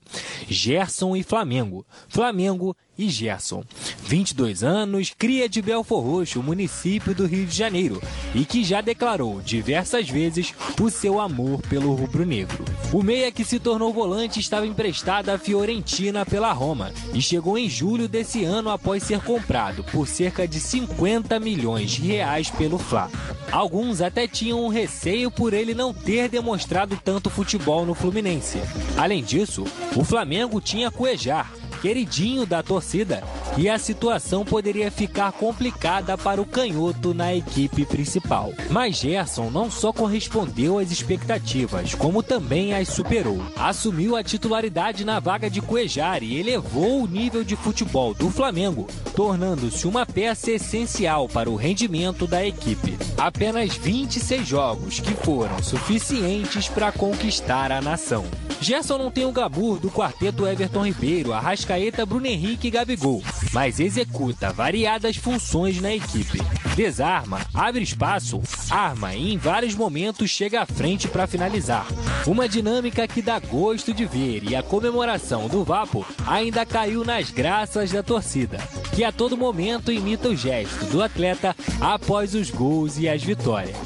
[0.49, 1.85] Gerson e Flamengo.
[2.09, 3.63] Flamengo e Gerson.
[4.05, 8.01] 22 anos, cria de Belfor Roxo, município do Rio de Janeiro,
[8.33, 12.63] e que já declarou diversas vezes o seu amor pelo rubro-negro.
[12.93, 17.69] O meia que se tornou volante estava emprestado à Fiorentina pela Roma e chegou em
[17.69, 23.09] julho desse ano após ser comprado por cerca de 50 milhões de reais pelo Fla.
[23.51, 28.59] Alguns até tinham um receio por ele não ter demonstrado tanto futebol no Fluminense.
[28.97, 29.63] Além disso,
[29.95, 31.51] o Flamengo tinha Cuejar,
[31.87, 33.23] queridinho da torcida,
[33.57, 38.51] e a situação poderia ficar complicada para o canhoto na equipe principal.
[38.69, 43.41] Mas Gerson não só correspondeu às expectativas, como também as superou.
[43.55, 48.85] Assumiu a titularidade na vaga de Cuejar e elevou o nível de futebol do Flamengo,
[49.15, 52.97] tornando-se uma peça essencial para o rendimento da equipe.
[53.17, 58.25] Apenas 26 jogos que foram suficientes para conquistar a nação.
[58.59, 63.23] Gerson não tem o glamour do quarteto Everton Ribeiro, Arrascaeta, Bruno Henrique e Gabigol,
[63.53, 66.41] mas executa variadas funções na equipe.
[66.75, 71.85] Desarma, abre espaço, arma e em vários momentos chega à frente para finalizar.
[72.25, 77.31] Uma dinâmica que dá gosto de ver e a comemoração do Vapo ainda caiu nas
[77.31, 78.57] graças da torcida,
[78.95, 83.77] que a todo momento imita o gesto do atleta após os gols e as vitórias.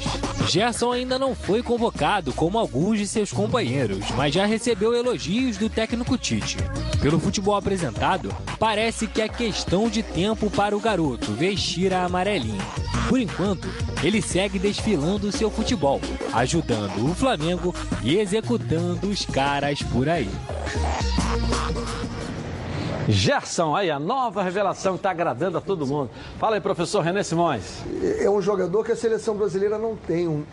[0.48, 5.70] Gerson ainda não foi convocado como alguns de seus companheiros, mas já recebeu elogios do
[5.70, 6.58] técnico Tite.
[7.00, 12.62] Pelo futebol apresentado, parece que é questão de tempo para o garoto vestir a amarelinha.
[13.08, 13.68] Por enquanto,
[14.02, 16.00] ele segue desfilando seu futebol,
[16.32, 20.30] ajudando o Flamengo e executando os caras por aí.
[23.08, 26.10] Gerson, aí a nova revelação que está agradando a todo mundo.
[26.38, 27.82] Fala aí, professor René Simões.
[28.20, 30.28] É um jogador que a seleção brasileira não tem.
[30.28, 30.44] Um,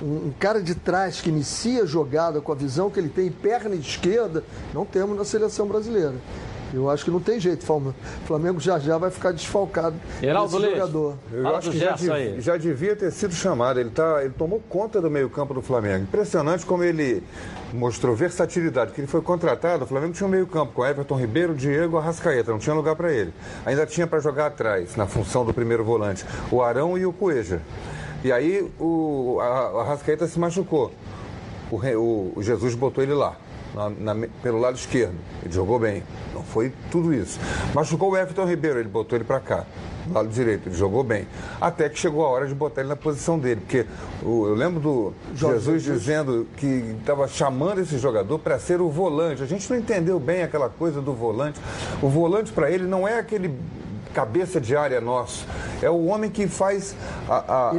[0.00, 3.74] um cara de trás que inicia a jogada com a visão que ele tem, perna
[3.74, 6.14] esquerda, não temos na seleção brasileira.
[6.72, 7.64] Eu acho que não tem jeito.
[7.72, 7.94] O
[8.26, 10.78] Flamengo já já vai ficar desfalcado Heraldo desse Leite.
[10.78, 11.14] jogador.
[11.32, 13.80] Eu Fala acho que já, dev- já devia ter sido chamado.
[13.80, 16.02] Ele, tá, ele tomou conta do meio-campo do Flamengo.
[16.04, 17.22] Impressionante como ele
[17.72, 18.92] mostrou versatilidade.
[18.92, 22.50] Que ele foi contratado, o Flamengo tinha um meio-campo com Everton Ribeiro, Diego Arrascaeta.
[22.52, 23.32] Não tinha lugar para ele.
[23.64, 27.60] Ainda tinha para jogar atrás, na função do primeiro volante, o Arão e o Cueja.
[28.22, 30.90] E aí o, Arrascaeta se machucou.
[31.70, 33.36] O, Re- o- o Jesus botou ele lá.
[33.74, 35.14] Na- na- pelo lado esquerdo.
[35.44, 36.02] Ele jogou bem.
[36.34, 37.38] Não foi tudo isso.
[37.74, 39.64] Machucou o Everton Ribeiro, ele botou ele para cá.
[40.06, 41.26] do Lado direito, ele jogou bem.
[41.60, 43.60] Até que chegou a hora de botar ele na posição dele.
[43.60, 43.84] Porque
[44.22, 49.42] o- eu lembro do Jesus dizendo que estava chamando esse jogador para ser o volante.
[49.42, 51.60] A gente não entendeu bem aquela coisa do volante.
[52.00, 53.54] O volante para ele não é aquele
[54.14, 55.46] cabeça de área nosso.
[55.82, 56.96] É o homem que faz
[57.28, 57.72] a, a-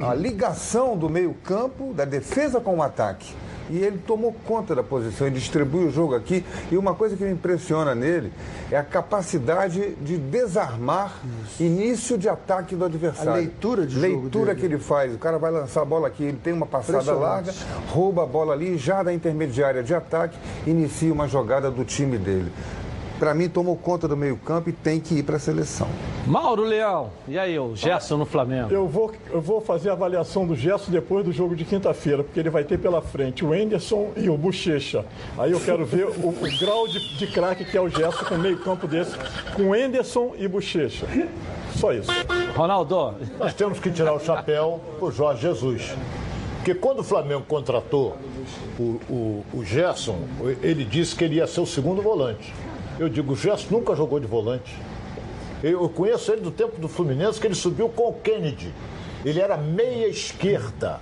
[0.00, 3.32] a- a ligação do meio-campo, da defesa com o ataque.
[3.70, 6.44] E ele tomou conta da posição e distribui o jogo aqui.
[6.70, 8.32] E uma coisa que me impressiona nele
[8.70, 11.20] é a capacidade de desarmar
[11.58, 13.32] início de ataque do adversário.
[13.32, 15.14] A leitura de jogo Leitura que ele faz.
[15.14, 17.52] O cara vai lançar a bola aqui, ele tem uma passada larga,
[17.88, 22.52] rouba a bola ali, já da intermediária de ataque, inicia uma jogada do time dele.
[23.22, 25.86] Para mim, tomou conta do meio-campo e tem que ir para a seleção.
[26.26, 28.74] Mauro Leão, e aí, o Gerson no Flamengo?
[28.74, 32.40] Eu vou, eu vou fazer a avaliação do Gerson depois do jogo de quinta-feira, porque
[32.40, 35.04] ele vai ter pela frente o Enderson e o Bochecha.
[35.38, 38.36] Aí eu quero ver o, o grau de, de craque que é o Gerson com
[38.36, 39.16] meio campo desse,
[39.54, 41.06] com Enderson e Bochecha.
[41.76, 42.10] Só isso.
[42.56, 43.14] Ronaldo.
[43.38, 45.94] Nós temos que tirar o chapéu pro Jorge Jesus.
[46.56, 48.16] Porque quando o Flamengo contratou
[48.78, 50.18] o, o, o Gerson,
[50.60, 52.52] ele disse que ele ia ser o segundo volante.
[53.02, 54.72] Eu digo, Gerson nunca jogou de volante.
[55.60, 58.72] Eu conheço ele do tempo do Fluminense, que ele subiu com o Kennedy.
[59.24, 61.00] Ele era meia esquerda.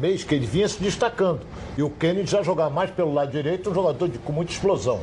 [0.00, 1.40] Meia esquerda, ele vinha se destacando.
[1.76, 5.00] E o Kennedy já jogava mais pelo lado direito, um jogador de- com muita explosão.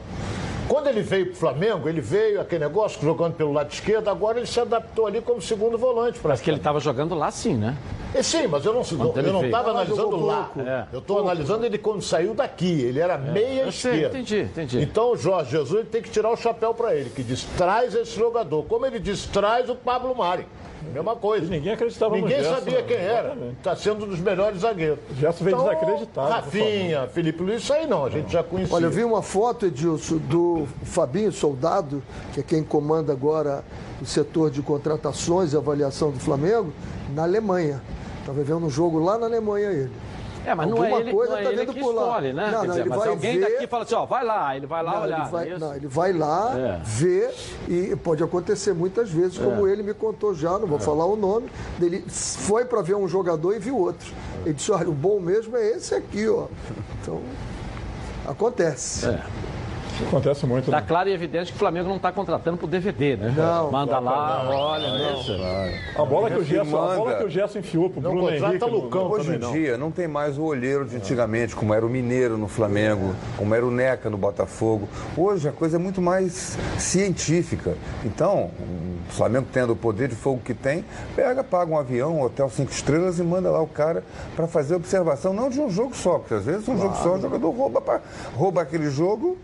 [0.72, 4.38] Quando ele veio para o Flamengo, ele veio aquele negócio jogando pelo lado esquerdo, agora
[4.38, 6.18] ele se adaptou ali como segundo volante.
[6.24, 7.76] Mas que ele estava jogando lá sim, né?
[8.14, 10.50] É, sim, mas eu não estava analisando lá.
[10.58, 10.86] É.
[10.94, 12.84] Eu estou analisando ele quando saiu daqui.
[12.84, 14.18] Ele era meia eu sei, esquerda.
[14.18, 14.82] entendi, entendi.
[14.82, 17.94] Então o Jorge Jesus ele tem que tirar o chapéu para ele, que diz: traz
[17.94, 18.64] esse jogador.
[18.64, 20.48] Como ele diz, traz o Pablo Mari.
[20.94, 21.48] Mesma coisa.
[21.48, 22.84] ninguém acreditava no Ninguém Gerson, sabia né?
[22.88, 23.38] quem era.
[23.58, 25.00] Está sendo um dos melhores zagueiros.
[25.18, 28.76] Gerson veio então, desacreditado, Rafinha, Felipe Luiz, isso aí não, a gente já conhecia.
[28.76, 32.02] Olha, eu vi uma foto, Edilson, do Fabinho Soldado,
[32.34, 33.64] que é quem comanda agora
[34.02, 36.74] o setor de contratações e avaliação do Flamengo,
[37.14, 37.82] na Alemanha.
[38.20, 39.92] Estava vendo um jogo lá na Alemanha ele.
[40.46, 42.02] É, mas não é Alguma ele, coisa não é tá ele que por lá.
[42.02, 42.46] escolhe, né?
[42.46, 44.84] Não, não, dizer, ele mas alguém ver- daqui fala assim, ó, vai lá, ele vai
[44.84, 45.20] lá Não, olhar.
[45.22, 46.80] ele vai, é não, ele vai lá, É.
[46.84, 47.34] ver
[47.68, 49.72] e pode acontecer muitas vezes, como É.
[49.72, 53.54] ele me contou já, não vou falar o nome, dele foi para ver um jogador
[53.56, 54.12] e viu outro.
[54.44, 56.48] Ele disse, olha, o bom mesmo é esse aqui, ó.
[57.02, 57.22] Então,
[58.28, 59.06] acontece.
[59.08, 59.24] É.
[60.08, 60.70] Acontece muito.
[60.72, 63.34] Tá claro e evidente que o Flamengo não está contratando pro DVD, né?
[63.36, 63.72] Não.
[63.72, 65.20] Manda lá, Não, olha, não.
[65.22, 65.32] isso.
[65.96, 68.60] A bola que o Gerson, a bola que o Gerson enfiou pro Não Bruno Henrique.
[68.60, 71.90] no- Lucão Hoje em dia não tem mais o olheiro de antigamente, como era o
[71.90, 74.88] Mineiro no Flamengo, como era o Neca no Botafogo.
[75.16, 77.76] Hoje a coisa é muito mais científica.
[78.06, 78.52] Então,
[79.10, 80.84] o Flamengo tendo o poder de fogo que tem,
[81.16, 84.04] pega, paga um avião, um hotel cinco estrelas e manda lá o cara
[84.36, 87.22] para fazer observação, não de um jogo só, porque às vezes um jogo só o
[87.22, 88.02] jogador rouba, pra-
[88.36, 89.38] rouba aquele jogo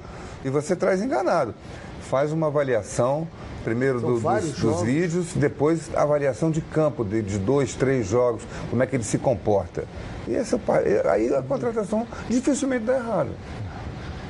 [0.48, 1.54] e você traz enganado.
[2.02, 3.28] Faz uma avaliação.
[3.64, 8.82] Primeiro do- dos, dos vídeos, depois avaliação de campo, de, de dois, três jogos, como
[8.82, 9.84] é que ele se comporta.
[10.26, 10.80] E essa, pa-
[11.12, 13.30] aí a contratação dificilmente dá errado.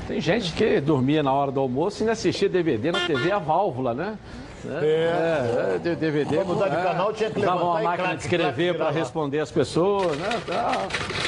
[0.07, 3.38] Tem gente que dormia na hora do almoço e ainda assistia DVD na TV a
[3.38, 4.18] válvula, né?
[4.66, 6.36] É, é, de- DVD.
[6.38, 9.39] Pra mudar de é, canal, tinha que levantar uma e máquina de escrever para responder
[9.39, 10.30] as pessoas, né?
[10.45, 10.72] Tá,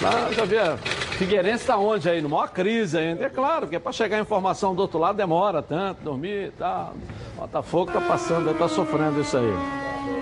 [0.02, 0.78] tá, já via.
[0.78, 2.22] Figueirense está onde aí?
[2.22, 3.26] Numa crise ainda.
[3.26, 6.94] É claro, porque para chegar a informação do outro lado demora tanto, dormir e tal.
[7.38, 9.54] Botafogo está passando, está sofrendo isso aí.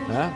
[0.08, 0.34] Né?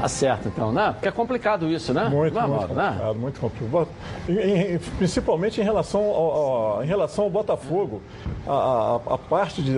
[0.00, 0.92] Tá certo, então, né?
[0.94, 2.08] Porque é complicado isso, né?
[2.08, 2.88] Muito, é, muito né?
[2.88, 3.88] complicado, muito complicado.
[4.28, 6.30] Em- em- principalmente em relação ao,
[6.76, 8.00] ao- em relação ao Botafogo,
[8.46, 9.76] a, a- a parte de.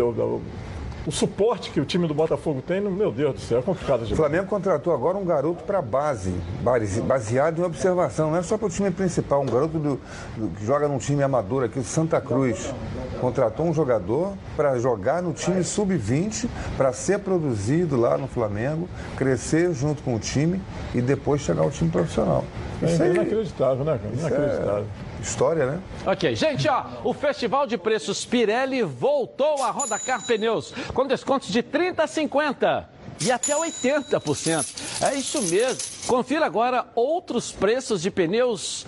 [1.07, 4.15] O, suporte que o time do Botafogo tem, meu Deus do céu, é complicado O
[4.17, 6.33] Flamengo contratou agora um garoto para base,
[6.63, 10.01] base- baseado em observação, não é só para o time principal, um garoto do-
[10.37, 12.73] do- que joga num time amador aqui, o Santa Cruz.
[13.21, 19.73] Contratou um jogador para jogar no time sub-20, para ser produzido lá no Flamengo, crescer
[19.73, 20.61] junto com o time
[20.95, 22.45] e depois chegar ao time profissional.
[22.83, 24.15] Isso É inacreditável, né, cara?
[24.15, 24.85] Inacreditável.
[25.09, 25.81] é história, né?
[26.07, 31.63] Ok, gente, ó, o Festival de Preços Pirelli voltou a Rodacar Pneus, com descontos de
[31.63, 32.85] 30% a 50%
[33.21, 35.03] e até 80%.
[35.03, 35.81] É isso mesmo.
[36.07, 38.87] Confira agora outros preços de pneus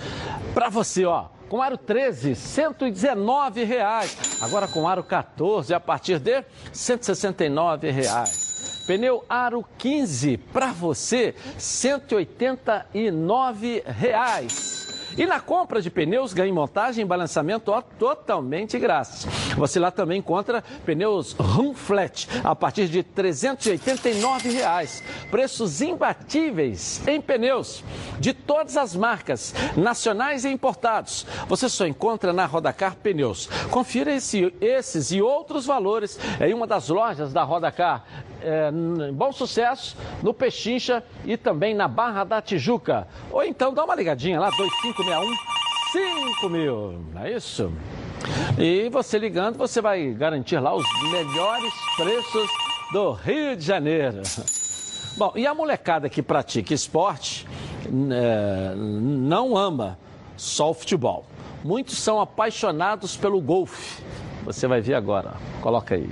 [0.52, 1.26] para você, ó.
[1.48, 4.16] Com aro 13, 119 reais.
[4.40, 8.82] Agora com aro 14, a partir de 169 reais.
[8.86, 14.83] Pneu Aro 15 para você, 189 reais.
[15.16, 19.26] E na compra de pneus, ganhe montagem e balançamento ó, totalmente grátis.
[19.56, 25.02] Você lá também encontra pneus Rum Flat a partir de 389 reais.
[25.30, 27.82] Preços imbatíveis em pneus
[28.18, 31.26] de todas as marcas, nacionais e importados.
[31.48, 33.46] Você só encontra na Rodacar Pneus.
[33.70, 38.04] Confira esse- esses e outros valores em uma das lojas da Rodacar.
[38.44, 38.70] É,
[39.12, 43.08] Bom Sucesso, no Pechincha e também na Barra da Tijuca.
[43.30, 45.34] Ou então dá uma ligadinha lá, 2561
[45.92, 47.00] 5000.
[47.22, 47.72] É isso?
[48.58, 52.50] E você ligando, você vai garantir lá os melhores preços
[52.92, 54.22] do Rio de Janeiro.
[55.16, 57.46] Bom, e a molecada que pratica esporte
[57.86, 59.96] é, não ama
[60.36, 61.24] só o futebol.
[61.62, 64.02] Muitos são apaixonados pelo golfe.
[64.44, 65.34] Você vai ver agora.
[65.62, 66.10] Coloca aí.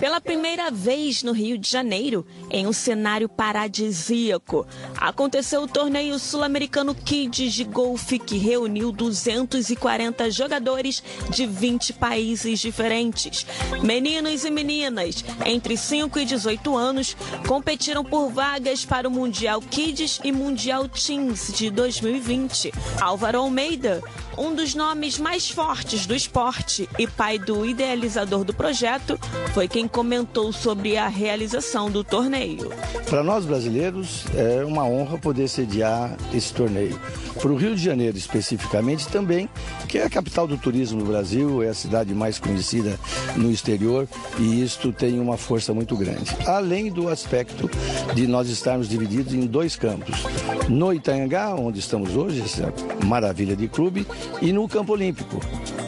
[0.00, 4.64] Pela primeira vez no Rio de Janeiro, em um cenário paradisíaco,
[4.96, 13.44] aconteceu o torneio sul-americano Kids de golfe que reuniu 240 jogadores de 20 países diferentes.
[13.82, 20.20] Meninos e meninas entre 5 e 18 anos competiram por vagas para o Mundial Kids
[20.22, 22.72] e Mundial Teens de 2020.
[23.00, 24.00] Álvaro Almeida,
[24.38, 29.18] um dos nomes mais fortes do esporte e pai do idealizador do projeto,
[29.52, 32.70] foi quem comentou sobre a realização do torneio.
[33.08, 36.98] Para nós brasileiros, é uma honra poder sediar esse torneio.
[37.40, 39.48] Para o Rio de Janeiro, especificamente, também,
[39.88, 42.98] que é a capital do turismo do Brasil, é a cidade mais conhecida
[43.36, 44.08] no exterior
[44.38, 46.36] e isto tem uma força muito grande.
[46.46, 47.70] Além do aspecto
[48.14, 50.24] de nós estarmos divididos em dois campos.
[50.68, 52.72] No Itanhangá, onde estamos hoje, essa
[53.04, 54.06] maravilha de clube,
[54.40, 55.40] e no Campo Olímpico.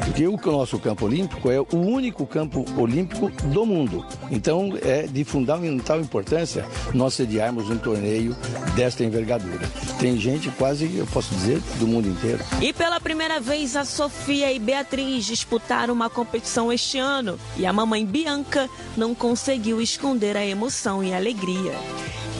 [0.05, 4.05] Porque o nosso campo olímpico é o único campo olímpico do mundo.
[4.29, 8.35] Então é de fundamental importância nós sediarmos um torneio
[8.75, 9.61] desta envergadura.
[10.01, 12.41] Tem gente quase, eu posso dizer, do mundo inteiro.
[12.61, 17.73] E pela primeira vez, a Sofia e Beatriz disputaram uma competição este ano e a
[17.73, 21.73] mamãe Bianca não conseguiu esconder a emoção e a alegria.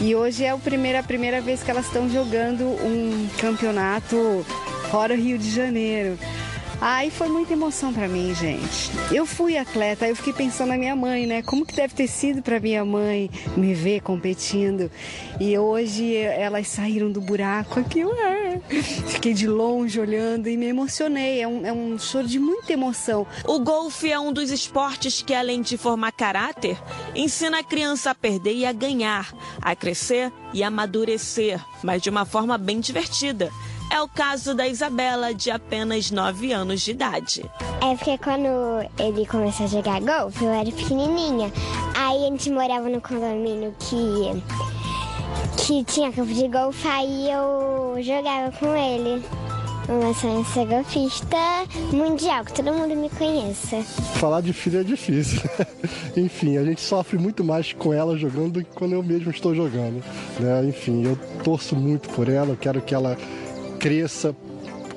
[0.01, 4.45] E hoje é o primeiro- a primeira vez que elas estão jogando um campeonato
[4.91, 6.19] fora o Rio de Janeiro.
[6.81, 8.91] Aí foi muita emoção pra mim, gente.
[9.13, 11.43] Eu fui atleta, eu fiquei pensando na minha mãe, né?
[11.43, 14.91] Como que deve ter sido pra minha mãe me ver competindo.
[15.39, 18.61] E hoje elas saíram do buraco aqui, ué.
[19.07, 21.43] Fiquei de longe olhando e me emocionei.
[21.43, 23.27] É um, é um choro de muita emoção.
[23.47, 26.79] O golfe é um dos esportes que, além de formar caráter,
[27.15, 32.25] ensina a criança a perder e a ganhar, a crescer e amadurecer, mas de uma
[32.25, 33.53] forma bem divertida.
[33.91, 37.45] É o caso da Isabela, de apenas 9 anos de idade.
[37.83, 38.49] É porque quando
[38.99, 41.53] ele começou a jogar golfe, eu era pequenininha.
[41.97, 44.43] Aí a gente morava no condomínio que,
[45.57, 49.25] que tinha campo de golfe, aí eu jogava com ele.
[49.89, 51.37] Meu sonho ser golfista
[51.93, 53.83] mundial, que todo mundo me conheça.
[54.21, 55.41] Falar de filha é difícil.
[56.17, 59.53] Enfim, a gente sofre muito mais com ela jogando do que quando eu mesmo estou
[59.53, 60.01] jogando.
[60.39, 60.65] né?
[60.65, 63.19] Enfim, eu torço muito por ela, eu quero que ela
[63.81, 64.37] cresça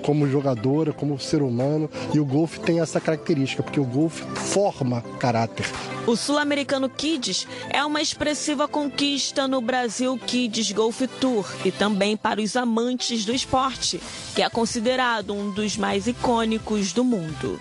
[0.03, 1.89] como jogadora, como ser humano.
[2.13, 5.65] E o golfe tem essa característica, porque o golfe forma caráter.
[6.05, 12.41] O sul-americano Kids é uma expressiva conquista no Brasil Kids Golf Tour e também para
[12.41, 14.01] os amantes do esporte,
[14.35, 17.57] que é considerado um dos mais icônicos do mundo.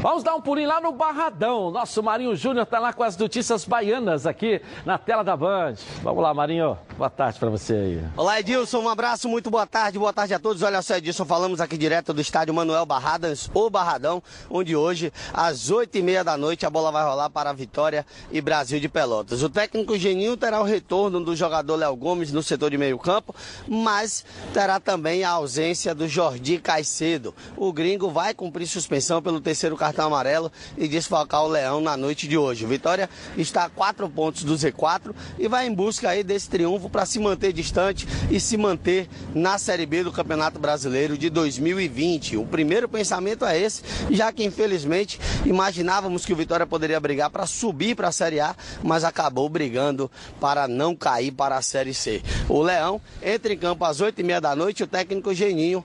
[0.00, 1.72] Vamos dar um pulinho lá no Barradão.
[1.72, 5.74] Nosso Marinho Júnior está lá com as notícias baianas aqui na tela da Band.
[6.04, 6.78] Vamos lá, Marinho.
[6.96, 8.04] Boa tarde para você aí.
[8.16, 8.78] Olá, Edilson.
[8.78, 9.98] Um abraço, muito boa tarde.
[9.98, 10.62] Boa tarde a todos.
[10.62, 15.68] Olha só, Edilson, falamos aqui direto do estádio Manuel Barradas, o Barradão, onde hoje, às
[15.68, 18.88] oito e meia da noite, a bola vai rolar para a Vitória e Brasil de
[18.88, 19.42] Pelotas.
[19.42, 23.34] O técnico Geninho terá o retorno do jogador Léo Gomes no setor de meio campo,
[23.66, 24.24] mas
[24.54, 27.34] terá também a ausência do Jordi Caicedo.
[27.56, 32.26] O gringo vai cumprir suspensão pelo terceiro cartão amarelo e desfalcar o Leão na noite
[32.26, 32.66] de hoje.
[32.66, 37.06] Vitória está a quatro pontos do Z4 e vai em busca aí desse triunfo para
[37.06, 42.36] se manter distante e se manter na Série B do Campeonato Brasileiro de 2020.
[42.36, 47.46] O primeiro pensamento é esse, já que infelizmente imaginávamos que o Vitória poderia brigar para
[47.46, 50.10] subir para a Série A, mas acabou brigando
[50.40, 52.22] para não cair para a Série C.
[52.48, 54.82] O Leão entra em campo às oito e meia da noite.
[54.82, 55.84] O técnico Geninho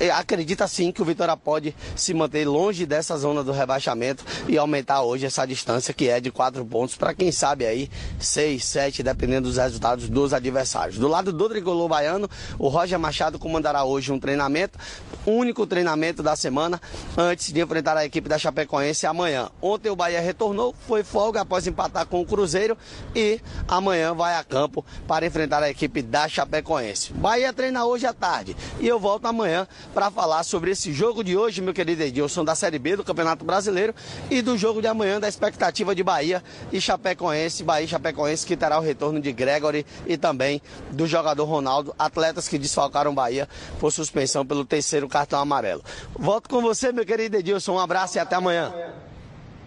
[0.00, 4.58] eh, acredita sim que o Vitória pode se manter longe dessa zona do rebaixamento e
[4.58, 9.02] aumentar hoje essa distância que é de quatro pontos para quem sabe aí seis, sete,
[9.02, 10.98] dependendo dos resultados dos adversários.
[10.98, 14.78] Do lado do tricolor baiano, o Roger Machado comandará hoje um treinamento,
[15.26, 16.80] único treinamento da semana
[17.16, 19.48] antes de enfrentar a equipe da Chapecoense amanhã.
[19.60, 22.76] Ontem o Bahia retornou, foi folga após empatar com o Cruzeiro
[23.14, 27.12] e amanhã vai a campo para enfrentar a equipe da Chapecoense.
[27.12, 31.36] Bahia treina hoje à tarde e eu volto amanhã para falar sobre esse jogo de
[31.36, 33.94] hoje, meu querido Edilson, da Série B do Campeonato Brasileiro
[34.30, 38.56] e do jogo de amanhã da expectativa de Bahia e Chapecoense, Bahia e Chapecoense que
[38.56, 43.48] terá o retorno de Gregory e também do jogador Ronaldo, atletas que desfalcaram Bahia
[43.80, 45.82] por suspensão pelo terceiro cartão amarelo.
[46.14, 48.72] Volto com você, meu querido Edilson, um abraço e até amanhã.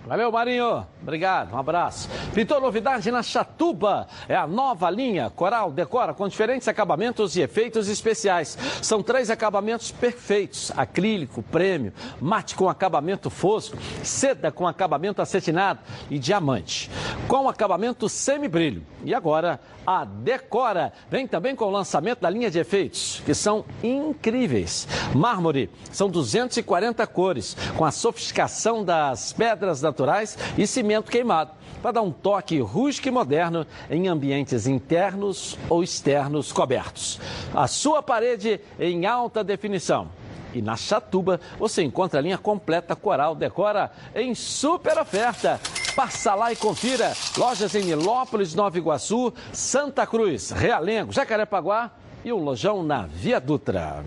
[0.08, 0.88] Valeu, Marinho.
[1.02, 2.10] Obrigado, um abraço.
[2.34, 4.08] Pintou novidade na Chatuba.
[4.30, 8.58] É a nova linha Coral Decora com diferentes acabamentos e efeitos especiais.
[8.82, 16.18] São três acabamentos perfeitos: acrílico, prêmio, mate com acabamento fosco, seda com acabamento acetinado e
[16.18, 16.90] diamante.
[17.28, 18.84] Com acabamento semibrilho.
[19.04, 23.64] E agora a Decora vem também com o lançamento da linha de efeitos, que são
[23.82, 24.86] incríveis.
[25.16, 31.52] Mármore, são 240 cores, com a sofisticação das pedras naturais e cimento queimado,
[31.82, 37.20] para dar um toque rústico e moderno em ambientes internos ou externos cobertos.
[37.54, 40.10] A sua parede em alta definição.
[40.54, 45.60] E na Chatuba você encontra a linha completa Coral Decora em super oferta.
[45.96, 47.14] Passa lá e confira.
[47.36, 51.92] Lojas em Nilópolis, Nova Iguaçu, Santa Cruz, Realengo, Jacarepaguá
[52.24, 54.04] e o lojão na Via Dutra.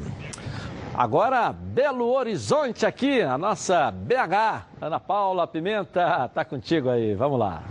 [1.00, 4.66] Agora, Belo Horizonte aqui, a nossa BH.
[4.82, 7.14] Ana Paula Pimenta, tá contigo aí.
[7.14, 7.62] Vamos lá.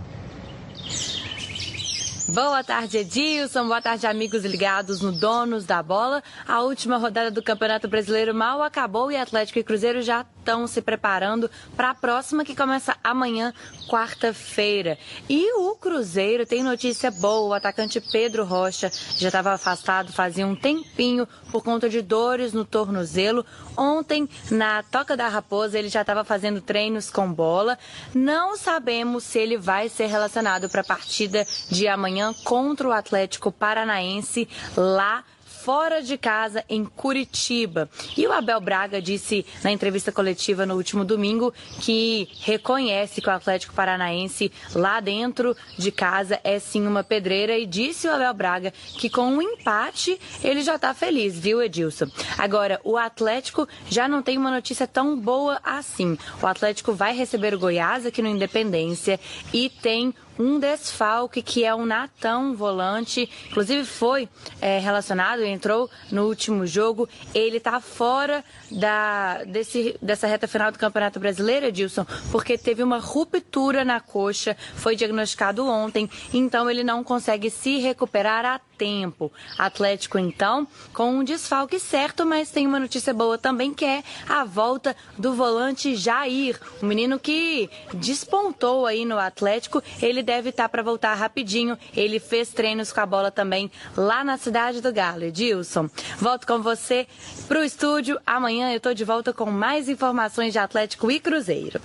[2.28, 3.66] Boa tarde, Edilson.
[3.66, 6.22] Boa tarde, amigos ligados no Donos da Bola.
[6.46, 10.80] A última rodada do Campeonato Brasileiro mal acabou e Atlético e Cruzeiro já estão se
[10.80, 13.52] preparando para a próxima que começa amanhã,
[13.88, 14.98] quarta-feira.
[15.28, 17.48] E o Cruzeiro tem notícia boa.
[17.48, 22.64] O atacante Pedro Rocha já estava afastado fazia um tempinho por conta de dores no
[22.64, 23.44] tornozelo.
[23.76, 27.78] Ontem, na Toca da Raposa, ele já estava fazendo treinos com bola.
[28.14, 33.50] Não sabemos se ele vai ser relacionado para a partida de amanhã contra o Atlético
[33.50, 35.24] Paranaense lá
[35.60, 37.88] fora de casa em Curitiba.
[38.16, 43.32] E o Abel Braga disse na entrevista coletiva no último domingo que reconhece que o
[43.32, 48.72] Atlético Paranaense lá dentro de casa é sim uma pedreira e disse o Abel Braga
[48.98, 52.06] que com um empate ele já está feliz, viu, Edilson?
[52.38, 56.16] Agora, o Atlético já não tem uma notícia tão boa assim.
[56.42, 59.20] O Atlético vai receber o Goiás aqui no Independência
[59.52, 64.26] e tem um desfalque que é o Natão, volante, inclusive foi
[64.60, 67.06] é, relacionado, entrou no último jogo.
[67.34, 72.98] Ele está fora da, desse, dessa reta final do Campeonato Brasileiro, Edilson, porque teve uma
[72.98, 79.30] ruptura na coxa, foi diagnosticado ontem, então ele não consegue se recuperar a tempo.
[79.58, 84.42] Atlético, então, com um desfalque certo, mas tem uma notícia boa também, que é a
[84.42, 89.82] volta do volante Jair, um menino que despontou aí no Atlético.
[90.00, 91.76] Ele deve estar para voltar rapidinho.
[91.94, 95.24] Ele fez treinos com a bola também lá na cidade do Galo.
[95.24, 97.08] Edilson, volto com você
[97.48, 98.16] para o estúdio.
[98.24, 101.80] Amanhã eu estou de volta com mais informações de Atlético e Cruzeiro.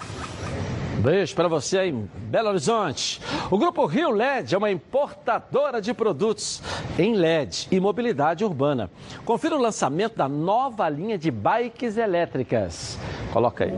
[1.00, 3.20] Beijo para você aí em Belo Horizonte.
[3.50, 6.62] O Grupo Rio LED é uma importadora de produtos
[7.00, 8.92] em LED e mobilidade urbana.
[9.26, 13.00] Confira o lançamento da nova linha de bikes elétricas.
[13.34, 13.74] Coloca aí.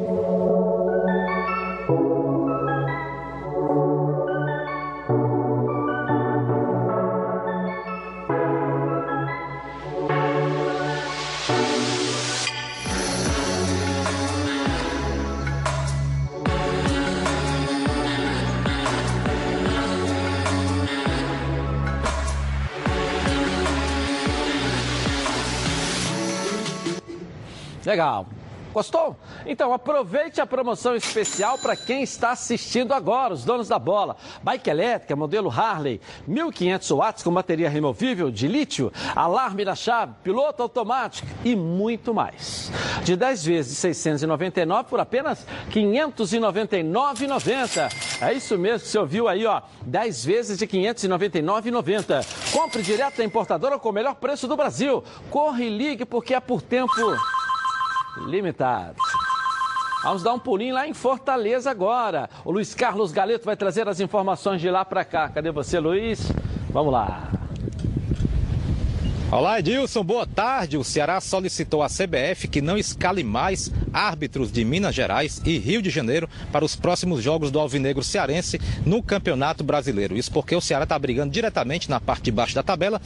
[27.88, 28.27] Legal.
[28.73, 29.15] Gostou?
[29.45, 34.18] Então aproveite a promoção especial para quem está assistindo agora, os donos da bola.
[34.43, 40.61] Bike elétrica, modelo Harley, 1500 watts com bateria removível de lítio, alarme na chave, piloto
[40.61, 42.69] automático e muito mais.
[43.05, 47.89] De 10 vezes de 699 por apenas 599,90.
[48.22, 49.61] É isso mesmo que você ouviu aí, ó.
[49.85, 52.51] 10 vezes de 599,90.
[52.51, 55.01] Compre direto da importadora com o melhor preço do Brasil.
[55.31, 56.93] Corre e ligue porque é por tempo
[58.26, 58.95] limitado.
[60.03, 62.30] Vamos dar um pulinho lá em Fortaleza agora.
[62.45, 65.27] O Luiz Carlos Galeto vai trazer as informações de lá para cá.
[65.30, 66.31] Cadê você, Luiz?
[66.69, 67.36] Vamos lá.
[69.30, 70.78] Olá, Edilson, boa tarde.
[70.78, 75.82] O Ceará solicitou à CBF que não escale mais árbitros de Minas Gerais e Rio
[75.82, 80.16] de Janeiro para os próximos jogos do Alvinegro Cearense no Campeonato Brasileiro.
[80.16, 83.02] Isso porque o Ceará está brigando diretamente na parte de baixo da tabela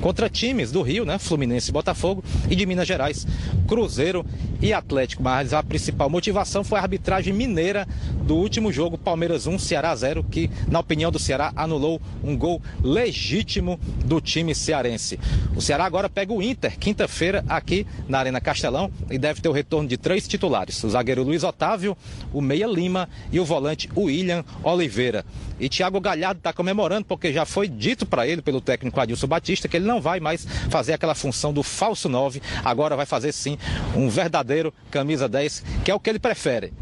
[0.00, 1.18] contra times do Rio, né?
[1.18, 3.26] Fluminense e Botafogo, e de Minas Gerais,
[3.66, 4.24] Cruzeiro
[4.62, 5.24] e Atlético.
[5.24, 7.84] Mas a principal motivação foi a arbitragem mineira
[8.22, 12.62] do último jogo, Palmeiras 1, Ceará 0, que, na opinião do Ceará, anulou um gol
[12.80, 15.18] legítimo do time cearense.
[15.56, 19.52] O Ceará agora pega o Inter, quinta-feira, aqui na Arena Castelão, e deve ter o
[19.52, 21.96] retorno de três titulares: o zagueiro Luiz Otávio,
[22.34, 25.24] o Meia Lima e o volante William Oliveira.
[25.58, 29.66] E Thiago Galhardo está comemorando porque já foi dito para ele, pelo técnico Adilson Batista,
[29.66, 33.56] que ele não vai mais fazer aquela função do falso 9, agora vai fazer sim
[33.96, 36.74] um verdadeiro camisa 10, que é o que ele prefere.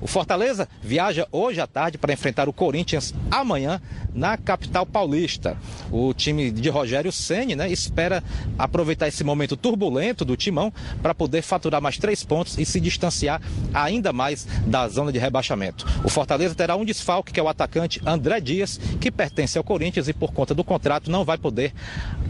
[0.00, 3.80] O Fortaleza viaja hoje à tarde para enfrentar o Corinthians amanhã
[4.16, 5.56] na capital paulista.
[5.92, 8.24] O time de Rogério Ceni, né, espera
[8.58, 10.72] aproveitar esse momento turbulento do timão
[11.02, 13.40] para poder faturar mais três pontos e se distanciar
[13.74, 15.86] ainda mais da zona de rebaixamento.
[16.02, 20.08] O Fortaleza terá um desfalque que é o atacante André Dias, que pertence ao Corinthians
[20.08, 21.74] e por conta do contrato não vai poder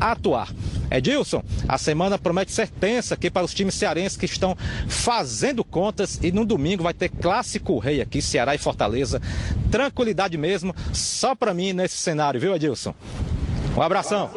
[0.01, 0.53] atuar.
[0.91, 4.57] Edilson, a semana promete ser tensa aqui para os times cearenses que estão
[4.89, 9.21] fazendo contas e no domingo vai ter clássico rei aqui, Ceará e Fortaleza.
[9.71, 12.95] Tranquilidade mesmo, só para mim nesse cenário, viu, Edilson?
[13.77, 14.31] Um abração.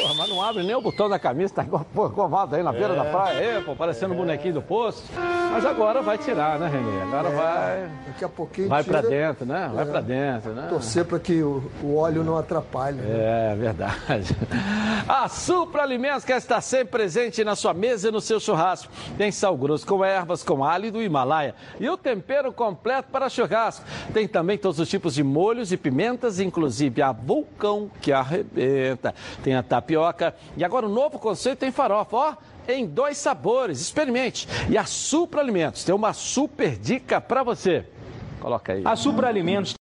[0.00, 1.84] Porra, mas não abre nem o botão da camisa, tá igual
[2.14, 2.96] covado aí na beira É.
[2.96, 5.04] da praia, aí, pô, parecendo um bonequinho do poço.
[5.52, 7.02] Mas agora vai tirar, né, Renê?
[7.02, 7.90] Agora É, vai.
[8.08, 9.10] Daqui a pouquinho Vai pra tira.
[9.10, 9.70] dentro, né?
[9.72, 9.86] Vai É.
[9.86, 10.66] pra dentro, né?
[10.68, 12.98] Torcer para que o, o óleo não atrapalhe.
[12.98, 13.52] né?
[13.52, 14.36] É verdade.
[15.08, 18.90] A Supra Alimentos quer estar sempre presente na sua mesa e no seu churrasco.
[19.18, 21.54] Tem sal grosso com ervas, com alho do Himalaia.
[21.78, 23.84] E o tempero completo para churrasco.
[24.12, 29.14] Tem também todos os tipos de molhos e pimentas, inclusive a vulcão que arrebenta.
[29.42, 30.34] Tem a tapioca.
[30.56, 32.34] E agora o novo conceito tem farofa, ó.
[32.66, 34.48] Em dois sabores, experimente.
[34.70, 37.86] E a Supra Alimentos tem uma super dica para você.
[38.40, 38.82] Coloca aí.
[38.84, 39.74] A Supra Alimentos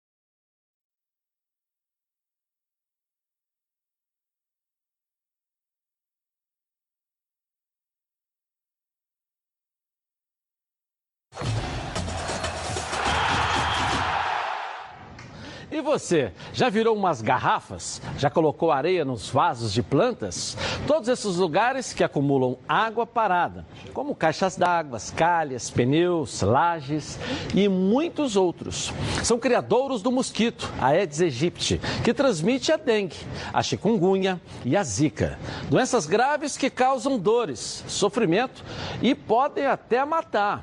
[15.80, 18.02] E você, já virou umas garrafas?
[18.18, 20.54] Já colocou areia nos vasos de plantas?
[20.86, 27.18] Todos esses lugares que acumulam água parada, como caixas d'água, calhas, pneus, lajes
[27.54, 28.92] e muitos outros.
[29.24, 33.16] São criadouros do mosquito, Aedes aegypti, que transmite a dengue,
[33.50, 35.38] a chikungunya e a zika.
[35.70, 38.62] Doenças graves que causam dores, sofrimento
[39.00, 40.62] e podem até matar.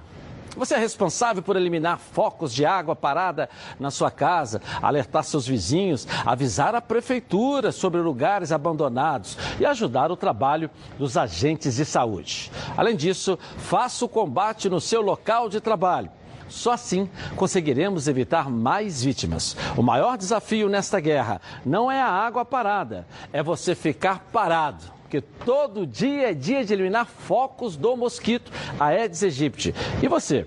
[0.58, 3.48] Você é responsável por eliminar focos de água parada
[3.80, 10.18] na sua casa, alertar seus vizinhos, avisar a prefeitura sobre lugares abandonados e ajudar o
[10.18, 12.52] trabalho dos agentes de saúde.
[12.76, 16.10] Além disso, faça o combate no seu local de trabalho.
[16.50, 19.56] Só assim conseguiremos evitar mais vítimas.
[19.76, 25.22] O maior desafio nesta guerra não é a água parada, é você ficar parado porque
[25.22, 29.74] todo dia é dia de eliminar focos do mosquito Aedes aegypti.
[30.04, 30.46] E você?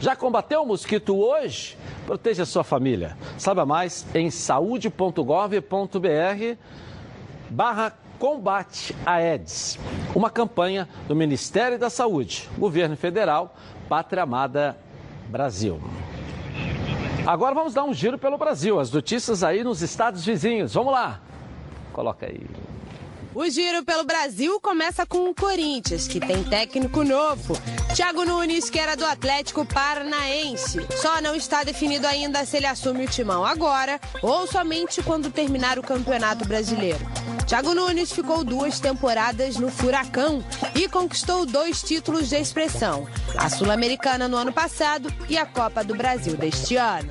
[0.00, 1.76] Já combateu o mosquito hoje?
[2.06, 3.18] Proteja sua família.
[3.36, 6.56] Saiba mais em saúde.gov.br
[7.50, 9.78] barra combate Aedes.
[10.14, 13.54] Uma campanha do Ministério da Saúde, Governo Federal,
[13.90, 14.74] Pátria Amada
[15.28, 15.78] Brasil.
[17.26, 18.80] Agora vamos dar um giro pelo Brasil.
[18.80, 20.72] As notícias aí nos estados vizinhos.
[20.72, 21.20] Vamos lá.
[21.92, 22.40] Coloca aí.
[23.34, 27.56] O giro pelo Brasil começa com o Corinthians, que tem técnico novo.
[27.94, 30.86] Thiago Nunes, que era do Atlético Paranaense.
[31.00, 35.78] Só não está definido ainda se ele assume o timão agora ou somente quando terminar
[35.78, 37.00] o Campeonato Brasileiro.
[37.46, 40.44] Thiago Nunes ficou duas temporadas no Furacão
[40.74, 43.06] e conquistou dois títulos de expressão:
[43.36, 47.10] a Sul-Americana no ano passado e a Copa do Brasil deste ano.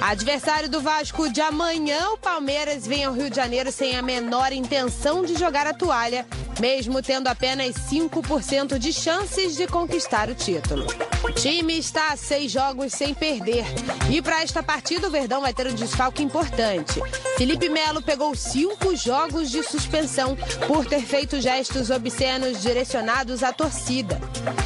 [0.00, 4.52] Adversário do Vasco de amanhã, o Palmeiras vem ao Rio de Janeiro sem a menor
[4.52, 6.26] intenção de jogar a toalha
[6.60, 10.86] mesmo tendo apenas 5% de chances de conquistar o título.
[11.22, 13.64] O time está a seis jogos sem perder.
[14.10, 17.00] E para esta partida, o Verdão vai ter um desfalque importante.
[17.36, 20.36] Felipe Melo pegou cinco jogos de suspensão
[20.66, 24.20] por ter feito gestos obscenos direcionados à torcida.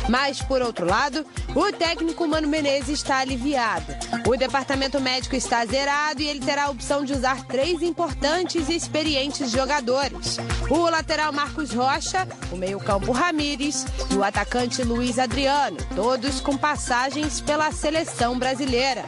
[0.09, 3.95] Mas, por outro lado, o técnico Mano Menezes está aliviado.
[4.27, 8.75] O departamento médico está zerado e ele terá a opção de usar três importantes e
[8.75, 10.39] experientes jogadores:
[10.71, 17.41] o lateral Marcos Rocha, o meio-campo Ramires e o atacante Luiz Adriano, todos com passagens
[17.41, 19.05] pela seleção brasileira.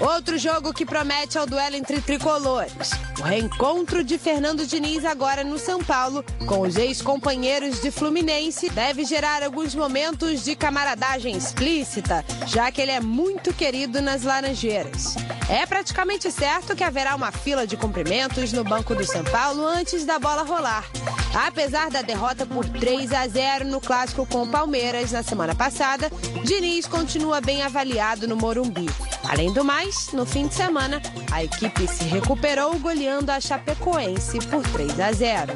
[0.00, 2.90] Outro jogo que promete é o duelo entre tricolores.
[3.18, 9.04] O reencontro de Fernando Diniz agora no São Paulo com os ex-companheiros de Fluminense deve
[9.04, 15.16] gerar alguns momentos de camaradagem explícita, já que ele é muito querido nas Laranjeiras.
[15.48, 20.04] É praticamente certo que haverá uma fila de cumprimentos no banco do São Paulo antes
[20.04, 20.84] da bola rolar.
[21.46, 26.10] Apesar da derrota por 3 a 0 no clássico com o Palmeiras na semana passada,
[26.42, 28.86] Diniz continua bem avaliado no Morumbi.
[29.22, 31.00] Além do mais, no fim de semana,
[31.30, 35.52] a equipe se recuperou goleando a Chapecoense por 3 a 0.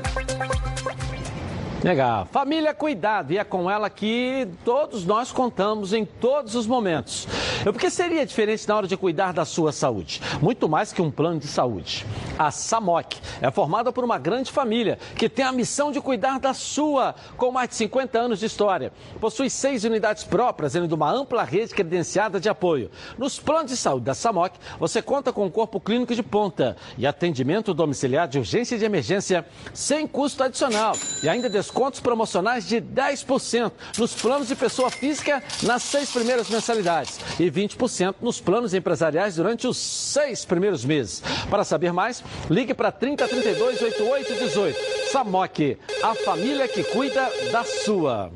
[1.83, 2.27] Legal.
[2.31, 3.33] Família, cuidado.
[3.33, 7.27] E é com ela que todos nós contamos em todos os momentos.
[7.67, 10.23] O que seria diferente na hora de cuidar da sua saúde?
[10.41, 12.07] Muito mais que um plano de saúde.
[12.39, 16.55] A SAMOC é formada por uma grande família que tem a missão de cuidar da
[16.55, 18.93] sua, com mais de 50 anos de história.
[19.21, 22.91] Possui seis unidades próprias, além de uma ampla rede credenciada de apoio.
[23.19, 27.07] Nos planos de saúde da SAMOC, você conta com um corpo clínico de ponta e
[27.07, 29.45] atendimento domiciliar de urgência e de emergência
[29.75, 30.95] sem custo adicional.
[31.23, 37.19] E ainda descontos promocionais de 10% nos planos de pessoa física nas seis primeiras mensalidades
[37.41, 41.23] e 20% nos planos empresariais durante os seis primeiros meses.
[41.49, 45.11] Para saber mais, ligue para 3032 8818.
[45.11, 48.31] Samok, a família que cuida da sua.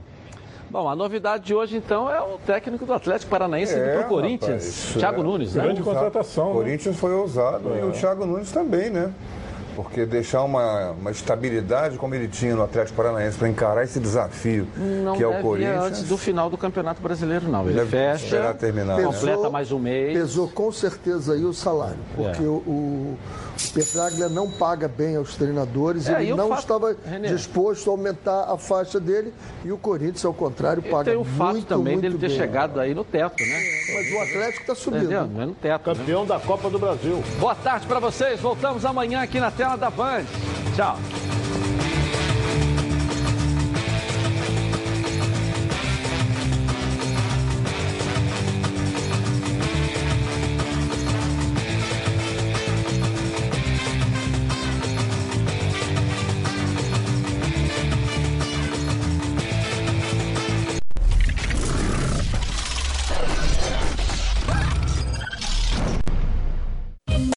[0.71, 4.09] Bom, a novidade de hoje, então, é o técnico do Atlético Paranaense indo para o
[4.09, 5.25] Corinthians, rapaz, Thiago é.
[5.25, 5.63] Nunes, né?
[5.63, 6.51] Grande contratação.
[6.51, 9.13] O Corinthians foi ousado e o Thiago Nunes também, né?
[9.77, 14.67] Porque deixar uma, uma estabilidade como ele tinha no Atlético Paranaense para encarar esse desafio
[14.77, 15.85] Não que é o Corinthians.
[15.85, 17.65] antes do final do Campeonato Brasileiro, não.
[17.67, 19.05] Ele Deve fecha, terminar, né?
[19.05, 20.17] completa mais um mês.
[20.19, 22.47] Pesou com certeza aí o salário, porque É.
[22.47, 23.19] o, o
[23.75, 27.29] Petraglia não paga bem aos treinadores, É, ele não fato- estava Renê.
[27.29, 29.33] disposto a aumentar a faixa dele
[29.65, 32.29] e o Corinthians, ao contrário, E paga tem o fato muito, também muito dele ter
[32.29, 32.37] bem.
[32.37, 33.61] chegado aí no teto, né?
[33.95, 35.05] Mas o Atlético está subindo.
[35.05, 35.43] Entendeu?
[35.43, 35.83] É no teto.
[35.85, 37.23] Campeão da Copa do Brasil.
[37.39, 38.41] Boa tarde para vocês.
[38.41, 40.27] Voltamos amanhã aqui na tela da Band.
[40.77, 41.36] Tchau.